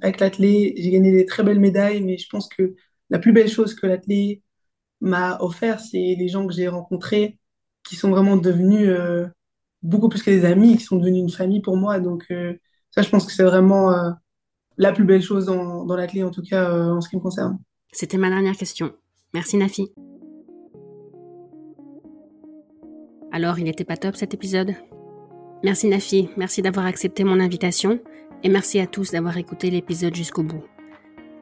[0.00, 0.74] avec l'athlé.
[0.76, 2.76] J'ai gagné des très belles médailles, mais je pense que
[3.10, 4.42] la plus belle chose que l'athlé
[5.00, 7.38] m'a offert, c'est les gens que j'ai rencontrés
[7.82, 8.96] qui sont vraiment devenus
[9.82, 11.98] beaucoup plus que des amis, qui sont devenus une famille pour moi.
[11.98, 12.26] Donc
[12.92, 13.92] ça, je pense que c'est vraiment
[14.76, 17.58] la plus belle chose dans, dans l'athlé, en tout cas en ce qui me concerne.
[17.92, 18.94] C'était ma dernière question.
[19.32, 19.92] Merci Nafi.
[23.32, 24.74] Alors, il n'était pas top cet épisode?
[25.62, 28.00] Merci Nafi, merci d'avoir accepté mon invitation
[28.42, 30.64] et merci à tous d'avoir écouté l'épisode jusqu'au bout.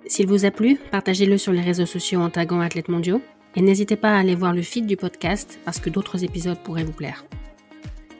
[0.06, 3.22] S'il vous a plu, partagez-le sur les réseaux sociaux en taguant Athlètes Mondiaux
[3.56, 6.84] et n'hésitez pas à aller voir le feed du podcast parce que d'autres épisodes pourraient
[6.84, 7.24] vous plaire.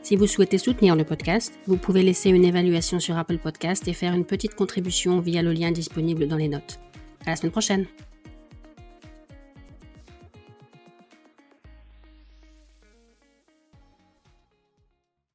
[0.03, 3.93] Si vous souhaitez soutenir le podcast, vous pouvez laisser une évaluation sur Apple Podcast et
[3.93, 6.81] faire une petite contribution via le lien disponible dans les notes.
[7.27, 7.87] À la semaine prochaine!